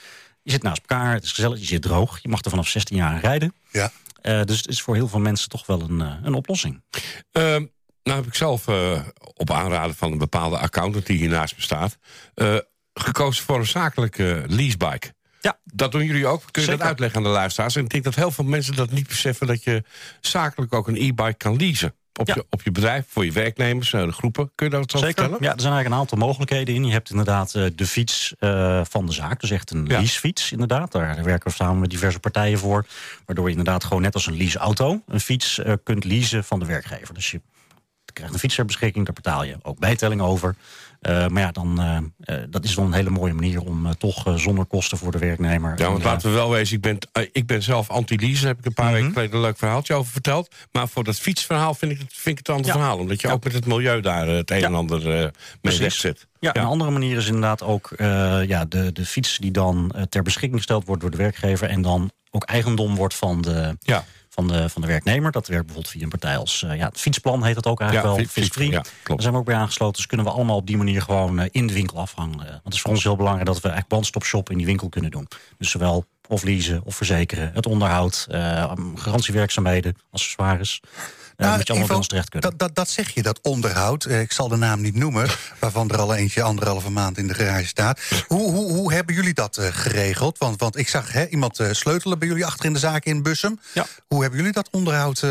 [0.47, 2.19] Je zit naast elkaar, het is gezellig, je zit droog.
[2.23, 3.55] Je mag er vanaf 16 jaar aan rijden.
[3.71, 3.93] Ja.
[4.21, 6.83] Eh, dus het is voor heel veel mensen toch wel een, eh, een oplossing.
[7.33, 7.65] Ehm,
[8.03, 9.01] nou heb ik zelf eh,
[9.35, 11.99] op aanraden van een bepaalde accountant die hiernaast bestaat...
[12.95, 15.15] gekozen voor een zakelijke leasebike.
[15.41, 15.59] Ja.
[15.65, 16.43] Dat doen jullie ook.
[16.51, 16.79] Kun je Zeker.
[16.79, 17.77] dat uitleggen aan de luisteraars?
[17.77, 19.47] En ik denk dat heel veel mensen dat niet beseffen...
[19.47, 19.85] dat je
[20.21, 21.95] zakelijk ook een e-bike kan leasen.
[22.17, 22.35] Op, Ja.
[22.35, 24.51] je, op je bedrijf, voor je werknemers, eh, de groepen.
[24.55, 25.14] Kun je dat zo Zeker.
[25.14, 25.43] vertellen?
[25.43, 26.85] Ja, er zijn eigenlijk een aantal mogelijkheden in.
[26.85, 29.41] Je hebt inderdaad eh, de fiets eh, van de zaak.
[29.41, 29.99] Dus echt een Ja.
[29.99, 30.93] leasefiets, inderdaad.
[30.93, 32.87] Daar werken we samen met diverse partijen voor.
[33.27, 35.03] Waardoor je inderdaad gewoon net als een leaseauto...
[35.07, 37.14] een fiets kunt leasen van de werkgever.
[37.14, 37.41] Dus je
[38.12, 39.05] krijgt een fiets ter beschikking.
[39.05, 40.55] Daar betaal je ook bijtelling over.
[41.07, 41.81] Eh, maar ja, dan,
[42.21, 45.79] eh, dat is dan een hele mooie manier om toch zonder kosten voor de werknemer...
[45.79, 46.99] Ja, want en, laten we wel wezen, ik ben,
[47.33, 48.39] ik ben zelf anti-lease.
[48.41, 48.95] Daar heb ik een paar Mhm.
[48.95, 50.55] weken geleden een leuk verhaaltje over verteld.
[50.73, 52.77] Maar voor dat fietsverhaal vind ik het, vind ik het een ander Ja.
[52.77, 52.99] verhaal.
[52.99, 53.33] Omdat je Ja.
[53.33, 54.67] ook met het milieu daar het een Ja.
[54.67, 55.31] en ander mee
[55.61, 55.81] Precies.
[55.81, 56.27] wegzet.
[56.41, 57.91] Ja, een andere manier is inderdaad ook
[58.47, 62.11] ja, de, de fiets die dan ter beschikking gesteld wordt door de werkgever en dan
[62.31, 64.05] ook eigendom wordt van de, Ja.
[64.37, 65.32] Van de, van de werknemer.
[65.32, 68.11] Dat werkt bijvoorbeeld via een partij als eh, ja, het fietsplan heet dat ook eigenlijk
[68.11, 68.24] Ja, wel.
[68.24, 68.70] fiets- fiets- Fietsfree.
[68.70, 68.84] ja.
[69.05, 69.97] Daar zijn we ook bij aangesloten.
[69.97, 72.37] Dus kunnen we allemaal op die manier gewoon eh, in de winkel afhangen.
[72.37, 74.89] Want het is voor ons heel belangrijk dat we eigenlijk one-stop shop in die winkel
[74.89, 75.28] kunnen doen.
[75.59, 80.80] Dus zowel of leasen of verzekeren, het onderhoud, eh, garantiewerkzaamheden, accessoires.
[81.37, 82.51] Nou, dat je allemaal bij ons terecht kunnen.
[82.51, 84.05] Dat, dat, dat zeg je, dat onderhoud.
[84.05, 85.28] Eh, ik zal de naam niet noemen,
[85.61, 88.01] waarvan er al eentje anderhalve maand in de garage staat.
[88.26, 90.39] Hoe, hoe, hoe hebben jullie dat eh, geregeld?
[90.39, 93.22] Want, want ik zag hè, iemand eh, sleutelen bij jullie achter in de zaak in
[93.22, 93.61] Bussum.
[93.72, 93.87] Ja.
[94.07, 95.24] Hoe hebben jullie dat onderhoud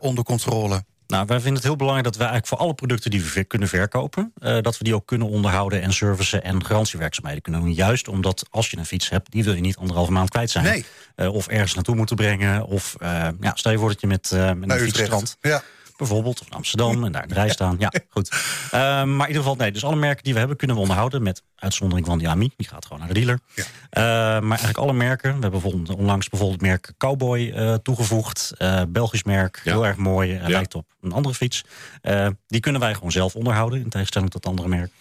[0.00, 0.84] onder controle?
[1.06, 3.68] Nou, wij vinden het heel belangrijk dat we eigenlijk voor alle producten die we kunnen
[3.68, 7.72] verkopen, eh, dat we die ook kunnen onderhouden en servicen en garantiewerkzaamheden kunnen doen.
[7.72, 10.64] Juist omdat als je een fiets hebt, die wil je niet anderhalve maand kwijt zijn.
[10.64, 10.84] Nee.
[11.14, 12.66] Eh, of ergens naartoe moeten brengen.
[12.66, 15.36] Of uh, ja, stel je voor dat je met, met een fietsstrand.
[15.40, 15.62] Ja.
[15.96, 17.76] Bijvoorbeeld, of in Amsterdam en daar in de rij staan.
[17.78, 18.30] Ja, goed.
[18.32, 19.72] Uh, maar in ieder geval, nee.
[19.72, 21.22] Dus alle merken die we hebben kunnen we onderhouden.
[21.22, 22.50] Met uitzondering van die AMI.
[22.56, 23.40] Die gaat gewoon naar de dealer.
[23.54, 23.62] Ja.
[23.62, 25.34] Uh, maar eigenlijk alle merken.
[25.34, 28.52] We hebben bijvoorbeeld, onlangs bijvoorbeeld het merk Cowboy uh, toegevoegd.
[28.58, 29.60] Uh, Belgisch merk.
[29.64, 29.72] Ja.
[29.72, 30.32] Heel erg mooi.
[30.32, 30.48] Ja.
[30.48, 31.64] Lijkt op een andere fiets.
[32.46, 33.80] Die kunnen wij gewoon zelf onderhouden.
[33.80, 34.92] In tegenstelling tot andere merken.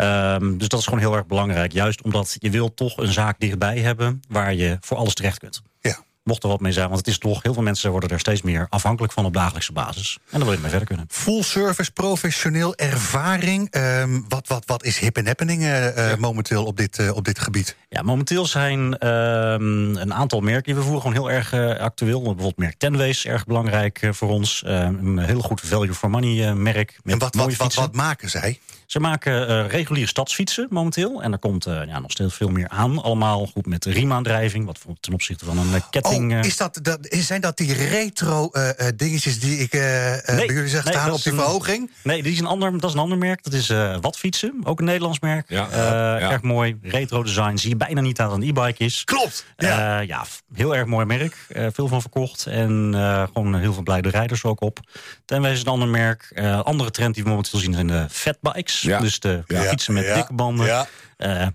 [0.00, 1.72] Um, dus dat is gewoon heel erg belangrijk.
[1.72, 4.20] Juist omdat je wil toch een zaak dichtbij hebben...
[4.28, 5.62] waar je voor alles terecht kunt.
[5.80, 5.98] Ja.
[6.28, 6.86] Mocht er wat mee zijn.
[6.86, 9.72] Want het is toch, heel veel mensen worden er steeds meer afhankelijk van op dagelijkse
[9.72, 10.18] basis.
[10.30, 11.06] En dan wil je mee verder kunnen.
[11.08, 13.74] Full service, professioneel, ervaring.
[13.76, 16.16] Um, wat, wat, wat is hip en happening uh, ja.
[16.18, 17.76] momenteel op dit, uh, op dit gebied?
[17.88, 22.18] Ja, momenteel zijn um, een aantal merken die we voeren gewoon heel erg uh, actueel.
[22.18, 24.62] Bijvoorbeeld merk Tenways, erg belangrijk voor ons.
[24.64, 26.98] een heel goed value for money merk.
[27.02, 28.58] Met en wat, wat, wat, wat maken zij?
[28.88, 31.22] Ze maken eh, reguliere stadsfietsen momenteel.
[31.22, 33.02] En er komt eh, ja, nog steeds veel meer aan.
[33.02, 34.66] Allemaal goed met riemaandrijving.
[34.66, 36.32] Wat voor- ten opzichte van een eh, ketting...
[36.32, 40.14] Oh, eh, is dat, dat, zijn dat die retro eh, eh, dingetjes die ik eh,
[40.28, 41.90] eh, bij jullie zeg nee, op die een- verhoging?
[42.02, 43.42] Nee, die is een ander, dat is een ander merk.
[43.44, 45.48] Dat is eh Watfietsen, ook een Nederlands merk.
[45.48, 45.78] Ja, Eh,
[46.20, 46.30] ja.
[46.30, 47.56] Erg mooi, retro design.
[47.56, 49.04] Zie je bijna niet aan dat een e-bike is.
[49.04, 49.44] Klopt.
[49.56, 50.00] Ja.
[50.00, 50.24] ja,
[50.54, 51.36] heel erg mooi merk.
[51.48, 52.46] Eh, veel van verkocht.
[52.46, 54.78] En eh, gewoon heel veel blijde rijders ook op.
[55.26, 56.30] Is een ander merk.
[56.34, 58.77] Eh, andere trend die we momenteel zien zijn de fatbikes.
[58.80, 59.00] Ja.
[59.00, 60.86] Dus de Ja, fietsen met dikke banden.
[61.16, 61.46] Eh,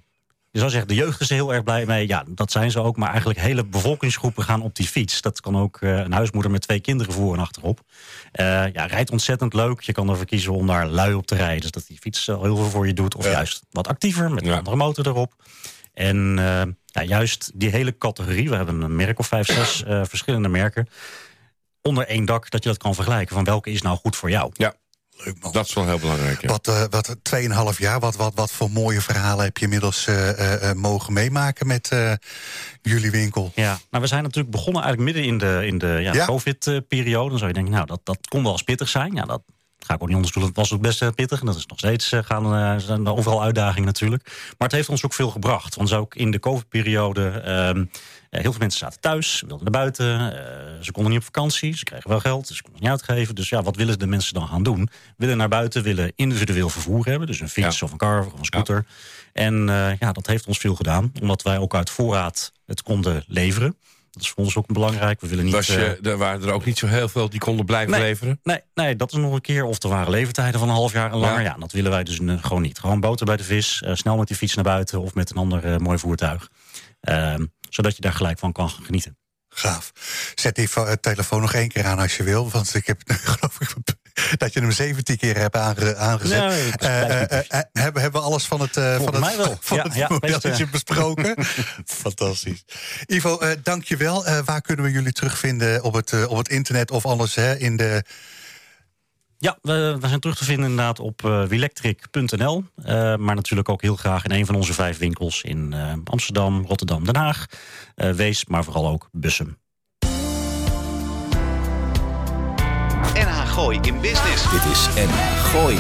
[0.52, 2.08] je zou zeggen, de jeugd is er heel erg blij mee.
[2.08, 2.98] Ja, dat zijn ze ook.
[2.98, 5.22] Maar eigenlijk hele bevolkingsgroepen gaan op die fiets.
[5.22, 7.82] Dat kan ook eh, een huismoeder met twee kinderen voor en achterop.
[8.32, 9.82] Eh, ja, rijdt ontzettend leuk.
[9.82, 11.62] Je kan ervoor kiezen om daar lui op te rijden.
[11.62, 13.16] Dus dat die fiets al heel veel voor je doet.
[13.16, 15.34] Of juist wat actiever, met een andere motor erop.
[15.94, 16.36] En
[16.86, 18.50] ja, juist die hele categorie.
[18.50, 20.88] We hebben een merk of vijf, zes verschillende merken.
[21.82, 23.36] Onder één dak, dat je dat kan vergelijken.
[23.36, 24.50] Van welke is nou goed voor jou?
[24.54, 24.74] Ja,
[25.18, 25.52] Leuk man.
[25.52, 26.42] dat is wel heel belangrijk.
[26.42, 26.48] Ja.
[26.48, 27.16] Wat, eh wat
[27.74, 31.14] 2,5 jaar, wat, wat, wat voor mooie verhalen heb je inmiddels eh, eh, eh, mogen
[31.14, 32.14] meemaken met eh,
[32.82, 33.52] jullie winkel?
[33.56, 36.26] Ja, nou, we zijn natuurlijk begonnen eigenlijk midden in de, in de ja, Ja.
[36.26, 37.30] COVID-periode.
[37.30, 39.14] Dan zou je denken, nou, dat, dat kon wel eens pittig zijn.
[39.14, 39.42] Ja, dat
[39.86, 40.52] ga ik ook niet onderzoeken.
[40.52, 41.40] Het was ook best pittig.
[41.40, 44.24] En dat is nog steeds gaan, eh, zijn er overal uitdagingen natuurlijk.
[44.58, 45.76] Maar het heeft ons ook veel gebracht.
[45.76, 47.30] Want ook in de COVID-periode...
[47.30, 47.84] ehm, eh,
[48.42, 50.36] heel veel mensen zaten thuis, wilden naar buiten.
[50.38, 53.36] eh, ze konden niet op vakantie, ze kregen wel geld, dus ze konden niet uitgeven.
[53.36, 54.90] Dus ja, wat willen de mensen dan gaan doen?
[55.18, 57.28] Willen naar buiten, willen individueel vervoer hebben.
[57.28, 57.86] Dus een fiets Ja.
[57.86, 58.86] of een car of een scooter.
[59.34, 61.12] En eh, ja, dat heeft ons veel gedaan.
[61.22, 63.78] Omdat wij ook uit voorraad het konden leveren.
[64.12, 65.22] Dat is voor ons ook belangrijk.
[65.22, 65.54] We willen niet...
[65.54, 68.02] Was je, eh, er waren er ook niet zo heel veel die konden blijven Nee.
[68.02, 68.40] leveren.
[68.44, 69.64] Nee, nee, dat is nog een keer.
[69.64, 71.42] Of er waren levertijden van een half jaar en langer.
[71.42, 71.46] Ja.
[71.50, 72.80] Ja, dat willen wij dus eh, gewoon niet.
[72.80, 75.02] Gewoon boter bij de vis, eh, snel met die fiets naar buiten...
[75.02, 76.50] of met een ander eh, mooi voertuig.
[77.02, 79.18] Ehm, zodat je daar gelijk van kan genieten.
[79.50, 79.92] Gaaf.
[80.36, 82.50] Zet die eh, telefoon nog één keer aan als je wil.
[82.50, 83.74] Want ik heb geloof ik
[84.38, 86.76] dat je hem 17 keer hebt aange- aangezet.
[86.76, 89.58] Eh, eh, hebben, hebben we alles van het, van het, wel.
[89.62, 91.36] Van Ja, het ja, modelletje besproken?
[92.04, 92.64] Fantastisch.
[93.06, 94.26] Ivo, eh dank je wel.
[94.46, 98.04] Waar kunnen we jullie terugvinden op het, op het internet of anders hè, in de...
[99.44, 102.64] Ja, we, we zijn terug te vinden inderdaad op uh, wilectric.nl.
[102.78, 102.86] Uh,
[103.16, 105.42] maar natuurlijk ook heel graag in een van onze vijf winkels...
[105.42, 107.46] in uh, Amsterdam, Rotterdam, Den Haag,
[107.96, 109.58] uh, Wees, maar vooral ook Bussum.
[113.14, 114.52] NH Gooi in Business.
[114.52, 115.78] Dit is NH Gooi.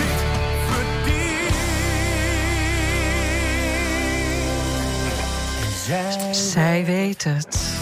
[6.31, 7.73] Zij weet het.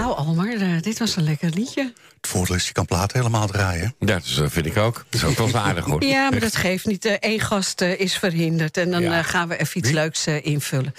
[0.00, 1.92] Nou, Almar, uh, dit was een lekker liedje.
[2.16, 3.94] Het voordeel is, je kan platen helemaal draaien.
[3.98, 5.04] Ja, dat uh, vind ik ook.
[5.10, 6.04] Dat is ook wel aardig, hoor.
[6.04, 7.04] Ja, maar dat geeft niet.
[7.04, 8.76] Eén uh, gast is verhinderd.
[8.76, 9.22] En dan ja.
[9.22, 9.98] gaan we even iets Wie?
[9.98, 10.94] leuks invullen.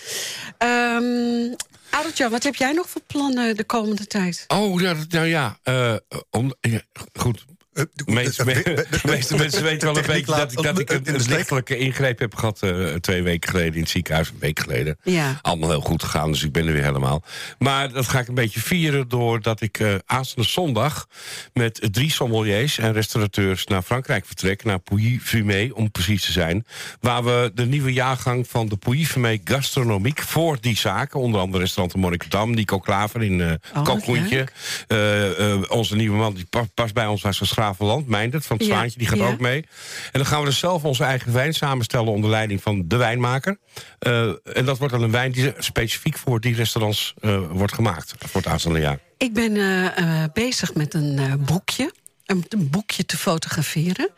[0.57, 1.55] Um,
[1.89, 4.43] Adeltjan, wat heb jij nog voor plannen de komende tijd?
[4.47, 5.57] Oh, ja, nou ja.
[5.63, 5.95] Uh,
[6.29, 6.81] om, ja
[7.13, 7.45] goed.
[7.93, 11.21] De meeste, de meeste mensen weten wel een beetje dat, ik, dat ik een, een
[11.27, 14.97] lichtelijke ingreep heb gehad uh, twee weken geleden in het ziekenhuis, een week geleden.
[15.03, 15.39] Ja.
[15.41, 17.23] Allemaal heel goed gegaan, dus ik ben er weer helemaal.
[17.59, 21.07] Maar dat ga ik een beetje vieren doordat ik uh, aanstaande zondag
[21.53, 26.65] met drie sommeliers en restaurateurs naar Frankrijk vertrek, naar Pouilly-Fumé om precies te zijn.
[26.99, 31.95] Waar we de nieuwe jaargang van de Pouilly-Fumé Gastronomiek voor die zaken, onder andere restaurant
[31.95, 37.47] Monnikendam, Nico Klaver in uh, oh, onze nieuwe man die past bij ons, was van
[37.61, 39.27] Gravenland, Meindert van het Ja, Zwaantje, die gaat ja.
[39.27, 39.65] ook mee.
[40.11, 43.57] En dan gaan we dus zelf onze eigen wijn samenstellen onder leiding van de wijnmaker.
[43.99, 48.13] Uh, en dat wordt dan een wijn die specifiek voor die restaurants uh, wordt gemaakt
[48.17, 48.99] voor het aanstaande jaar.
[49.17, 51.91] Ik ben uh, bezig met een boekje.
[52.31, 54.09] Een, een boekje te fotograferen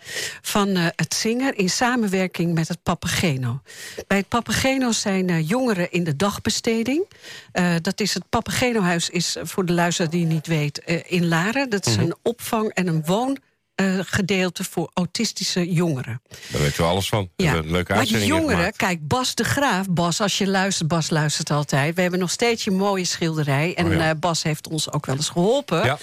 [0.42, 3.62] van het zingen in samenwerking met het Papageno.
[4.08, 7.08] Bij het Papageno zijn jongeren in de dagbesteding.
[7.82, 11.70] dat is het Papageno-huis is voor de luisteraar die niet weet in Laren.
[11.70, 12.06] Dat is Mhm.
[12.06, 13.38] een opvang en een woon
[13.82, 16.22] uh, gedeelte voor autistische jongeren.
[16.52, 17.30] Daar weten we alles van.
[17.36, 17.62] Ja.
[17.62, 18.78] We leuke maar die jongeren, gemaakt.
[18.78, 19.90] kijk, Bas de Graaf...
[19.90, 21.96] Bas, als je luistert, Bas luistert altijd...
[21.96, 23.76] we hebben nog steeds een mooie schilderij...
[23.76, 24.10] en Oh ja.
[24.10, 25.86] uh, Bas heeft ons ook wel eens geholpen.
[25.86, 25.98] Ja.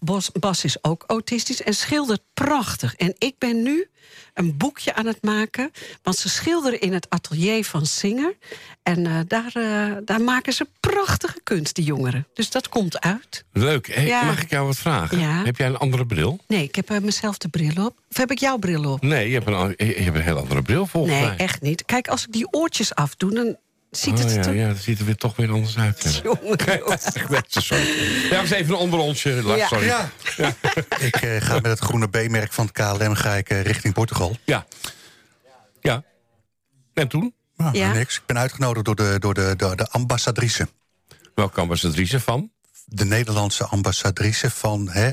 [0.00, 2.94] Bas, Bas is ook autistisch en schildert prachtig.
[2.94, 3.88] En ik ben nu
[4.34, 5.70] een boekje aan het maken...
[6.02, 8.34] want ze schilderen in het atelier van Singer...
[8.82, 9.52] en uh, daar,
[10.04, 12.26] daar maken ze prachtige kunst, die jongeren.
[12.34, 13.44] Dus dat komt uit.
[13.52, 13.86] Leuk.
[13.94, 14.22] Hey, Ja.
[14.24, 15.18] Mag ik jou wat vragen?
[15.18, 15.44] Ja.
[15.44, 16.38] Heb jij een andere bril?
[16.46, 17.94] Nee, ik heb uh, mezelf de bril op.
[18.10, 19.02] Of heb ik jouw bril op?
[19.02, 21.36] Nee, je hebt een, je hebt een heel andere bril volgens Nee, mij.
[21.36, 21.84] echt niet.
[21.84, 23.56] Kijk, als ik die oortjes afdoe, dan
[23.90, 24.54] ziet Oh, het ja, er...
[24.54, 26.02] ja, dat ziet er weer toch weer anders uit.
[26.02, 26.20] Ja.
[26.22, 26.98] Jongen,
[27.48, 27.86] sorry.
[28.30, 29.42] Ja, was even een onder onsje.
[29.42, 29.66] Lars, Ja.
[29.66, 29.86] Sorry.
[29.86, 30.10] Ja.
[31.08, 34.36] ik uh, ga met het groene B-merk van het KLM ga ik, uh, richting Portugal.
[34.44, 34.66] Ja.
[35.80, 36.02] Ja.
[36.94, 37.34] En toen?
[37.56, 37.92] Nou, Ja.
[37.92, 38.16] niks.
[38.16, 40.68] Ik ben uitgenodigd door de, door de, door de ambassadrice
[41.34, 42.50] Welke ambassadrice van?
[42.84, 45.10] de Nederlandse ambassadrice van hè,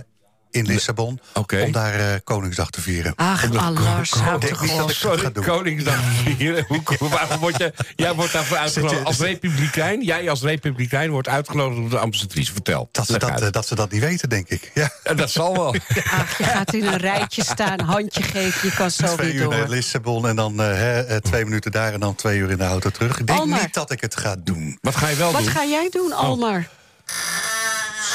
[0.53, 1.19] in Lissabon.
[1.63, 3.13] Om daar eh, Koningsdag te vieren.
[3.15, 5.33] Ach, Allars, op.
[5.33, 5.43] doen.
[5.43, 5.99] Koningsdag
[6.37, 6.65] vieren.
[6.67, 10.01] Hoe- Waarom word je, jij wordt daarvoor uitgenodigd als republikein.
[10.03, 12.51] Jij als republikein wordt uitgenodigd door de ambassadrice.
[12.53, 12.89] Vertel.
[12.91, 14.71] Dat ze dat, eh, dat ze dat niet weten, denk ik.
[14.73, 15.75] Ja, dat zal wel.
[16.11, 19.47] Ach, je gaat in een rijtje staan, handje geven, je kan zo twee weer uur
[19.49, 19.67] naar door.
[19.67, 21.93] Lissabon en dan eh, hè, twee minuten daar...
[21.93, 23.19] en dan twee uur in de auto terug.
[23.19, 23.61] Ik denk Almar.
[23.61, 24.77] niet dat ik het ga doen.
[24.81, 25.51] Wat ga je wel Wat doen?
[25.51, 26.67] ga jij doen, Almar?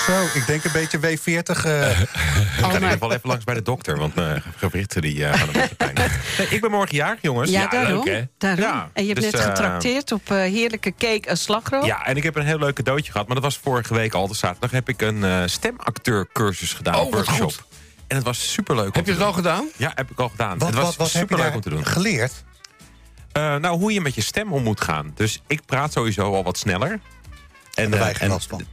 [0.09, 1.03] Zo, ik denk een beetje W40.
[1.65, 2.09] eh, Ik
[2.59, 5.47] ga in ieder geval even langs bij de dokter, want mijn gewrichten die eh, gaan
[5.47, 5.95] een beetje pijn.
[6.39, 7.51] Nee, ik ben morgen jarig, jongens.
[7.51, 8.05] Ja, Ja, daarom.
[8.05, 8.25] leuk, hè?
[8.39, 8.61] daarom.
[8.65, 11.85] Ja, en je hebt dus, net eh, getrakteerd op eh, heerlijke cake en slagroom.
[11.85, 13.27] Ja, en ik heb een heel leuk cadeautje gehad.
[13.27, 16.95] Maar dat was vorige week al, de zaterdag, heb ik een eh stemacteurcursus gedaan.
[16.95, 17.41] Oh, workshop.
[17.41, 17.63] goed.
[18.07, 18.95] En het was superleuk.
[18.95, 19.69] Heb je het al gedaan?
[19.77, 20.59] Ja, heb ik al gedaan.
[20.59, 21.87] wat het was wat, wat heb je superleuk om te doen.
[21.87, 22.33] geleerd?
[23.33, 25.13] Eh, nou, hoe je met je stem om moet gaan.
[25.15, 27.01] Dus ik praat sowieso al wat sneller.
[27.79, 28.65] En, daar wij geen last van.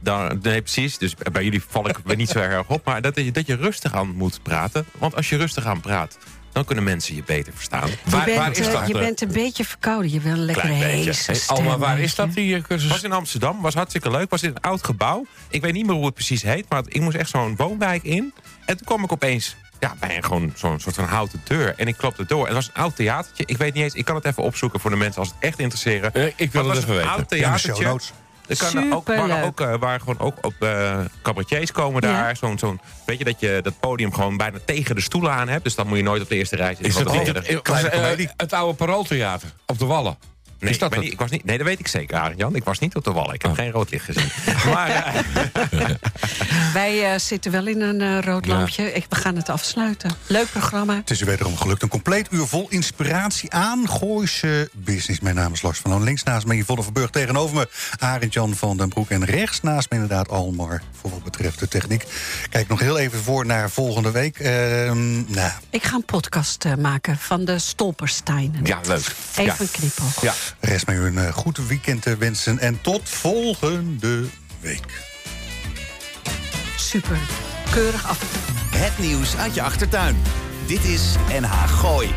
[0.42, 0.98] nee, precies.
[0.98, 2.84] Dus bij jullie val ik weer niet zo erg op.
[2.84, 4.86] Maar dat je, dat je rustig aan moet praten.
[4.98, 6.18] Want als je rustig aan praat,
[6.52, 7.88] dan kunnen mensen je beter verstaan.
[7.88, 10.12] Je, Waar- bent, waar is eh, dat, je bent een beetje verkouden.
[10.12, 11.36] Je wil een lekkere Hey, stem.
[11.46, 12.90] Alma, waar is dat, die eh, cursus?
[12.90, 14.30] was in Amsterdam, was hartstikke leuk.
[14.30, 15.26] Was in een oud gebouw.
[15.50, 18.32] Ik weet niet meer hoe het precies heet, maar ik moest echt zo'n woonwijk in.
[18.66, 21.74] En toen kwam ik opeens ja, bij een, gewoon zo'n soort van houten deur.
[21.76, 22.44] En ik klopte door.
[22.44, 23.44] Het was een oud theatertje.
[23.46, 25.58] Ik weet niet eens, ik kan het even opzoeken voor de mensen als het echt
[25.58, 26.14] interesseren.
[26.14, 27.38] Eh, ik wil Maar het was even een oud weten.
[27.38, 27.96] Ja,
[28.46, 29.10] Er kan ook,
[29.44, 32.12] ook, eh, waar gewoon ook op eh cabaretiers komen Ja.
[32.12, 32.36] daar.
[32.36, 35.64] Zo'n, zo'n, weet je dat je dat podium gewoon bijna tegen de stoelen aan hebt.
[35.64, 36.86] Dus dan moet je nooit op de eerste rij zitten.
[36.86, 40.18] Is dat niet het, eh, het oude Parooltheater op de Wallen?
[40.58, 42.54] Nee, is dat ik, niet, was niet, nee, dat weet ik zeker, Arend Jan.
[42.54, 43.34] Ik was niet op de wal.
[43.34, 43.56] Ik heb Oh.
[43.56, 44.28] geen rood licht gezien.
[44.72, 45.90] maar eh,
[46.72, 48.54] Wij eh, zitten wel in een eh, rood Ja.
[48.56, 48.92] lampje.
[48.92, 50.10] Ik, we gaan het afsluiten.
[50.26, 50.94] Leuk programma.
[50.94, 51.82] Het is u wederom gelukt.
[51.82, 55.20] Een compleet uur vol inspiratie aan Gooise business.
[55.20, 56.02] Mijn naam is Lars van Loon.
[56.02, 57.10] Links naast me Yvonne Verburg.
[57.10, 59.10] Tegenover me Arend Jan van den Broek.
[59.10, 60.82] En rechts naast me inderdaad Almar.
[61.00, 62.04] Voor wat betreft de techniek.
[62.50, 64.38] Kijk nog heel even voor naar volgende week.
[64.38, 68.64] Ehm, nou, Ik ga een podcast eh, maken van de Stolpersteinen.
[68.64, 68.98] Ja, leuk.
[69.30, 69.54] Even Ja.
[69.58, 70.22] een knipoog.
[70.22, 70.34] Ja.
[70.60, 72.58] Rest mij u een eh, goed weekend te wensen.
[72.58, 74.24] En tot volgende
[74.60, 75.04] week.
[76.76, 77.18] Super.
[77.70, 78.18] Keurig af.
[78.70, 80.16] Het nieuws uit je achtertuin.
[80.66, 82.14] Dit is NH Gooi.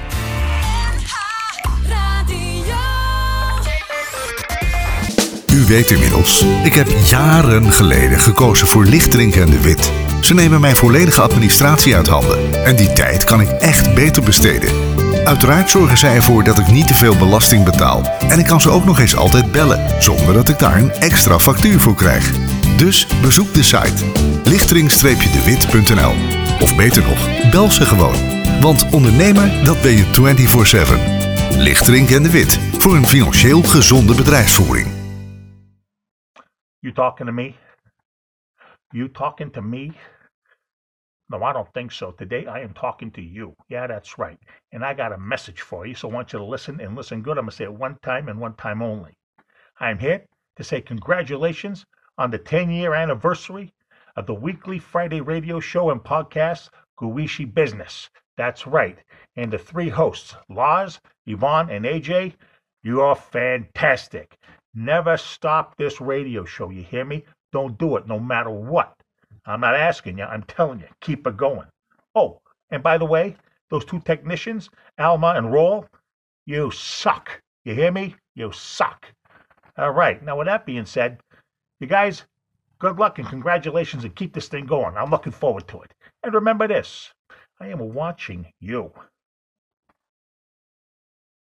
[5.53, 9.91] U weet inmiddels, ik heb jaren geleden gekozen voor Lichterink en de Wit.
[10.21, 12.65] Ze nemen mijn volledige administratie uit handen.
[12.65, 14.73] En die tijd kan ik echt beter besteden.
[15.29, 18.03] Uiteraard zorgen zij ervoor dat ik niet te veel belasting betaal.
[18.29, 21.39] En ik kan ze ook nog eens altijd bellen, zonder dat ik daar een extra
[21.39, 22.31] factuur voor krijg.
[22.77, 24.05] Dus bezoek de site
[24.43, 26.13] lichtering-dewit.nl
[26.61, 28.15] Of beter nog, bel ze gewoon.
[28.61, 30.05] Want ondernemer, dat ben je
[31.53, 31.57] 24-7.
[31.57, 34.87] Lichterink en de Wit, voor een financieel gezonde bedrijfsvoering.
[36.79, 37.53] You talking to me?
[38.89, 39.91] You talking to me?
[41.31, 42.11] No, I don't think so.
[42.11, 43.55] Today I am talking to you.
[43.69, 44.39] Yeah, that's right.
[44.71, 47.21] And I got a message for you, so I want you to listen and listen
[47.21, 47.37] good.
[47.37, 49.13] I'm going to say it one time and one time only.
[49.79, 50.25] I'm here
[50.55, 51.85] to say congratulations
[52.17, 53.71] on the 10 year anniversary
[54.15, 56.69] of the weekly Friday radio show and podcast,
[56.99, 58.09] Guishi Business.
[58.35, 58.97] That's right.
[59.35, 62.33] And the three hosts, Lars, Yvonne, and AJ,
[62.81, 64.35] you are fantastic.
[64.73, 66.71] Never stop this radio show.
[66.71, 67.23] You hear me?
[67.51, 68.98] Don't do it no matter what.
[69.49, 71.67] I'm not asking you, I'm telling you, keep it going.
[72.15, 72.41] Oh,
[72.71, 73.35] and by the way,
[73.69, 75.85] those two technicians, Alma and Roll,
[76.45, 77.41] you suck.
[77.63, 78.15] You hear me?
[78.35, 79.07] You suck.
[79.77, 80.23] All right.
[80.23, 81.19] Now, with that being said,
[81.79, 82.25] you guys,
[82.79, 84.97] good luck and congratulations and keep this thing going.
[84.97, 85.93] I'm looking forward to it.
[86.23, 87.13] And remember this
[87.59, 88.91] I am watching you.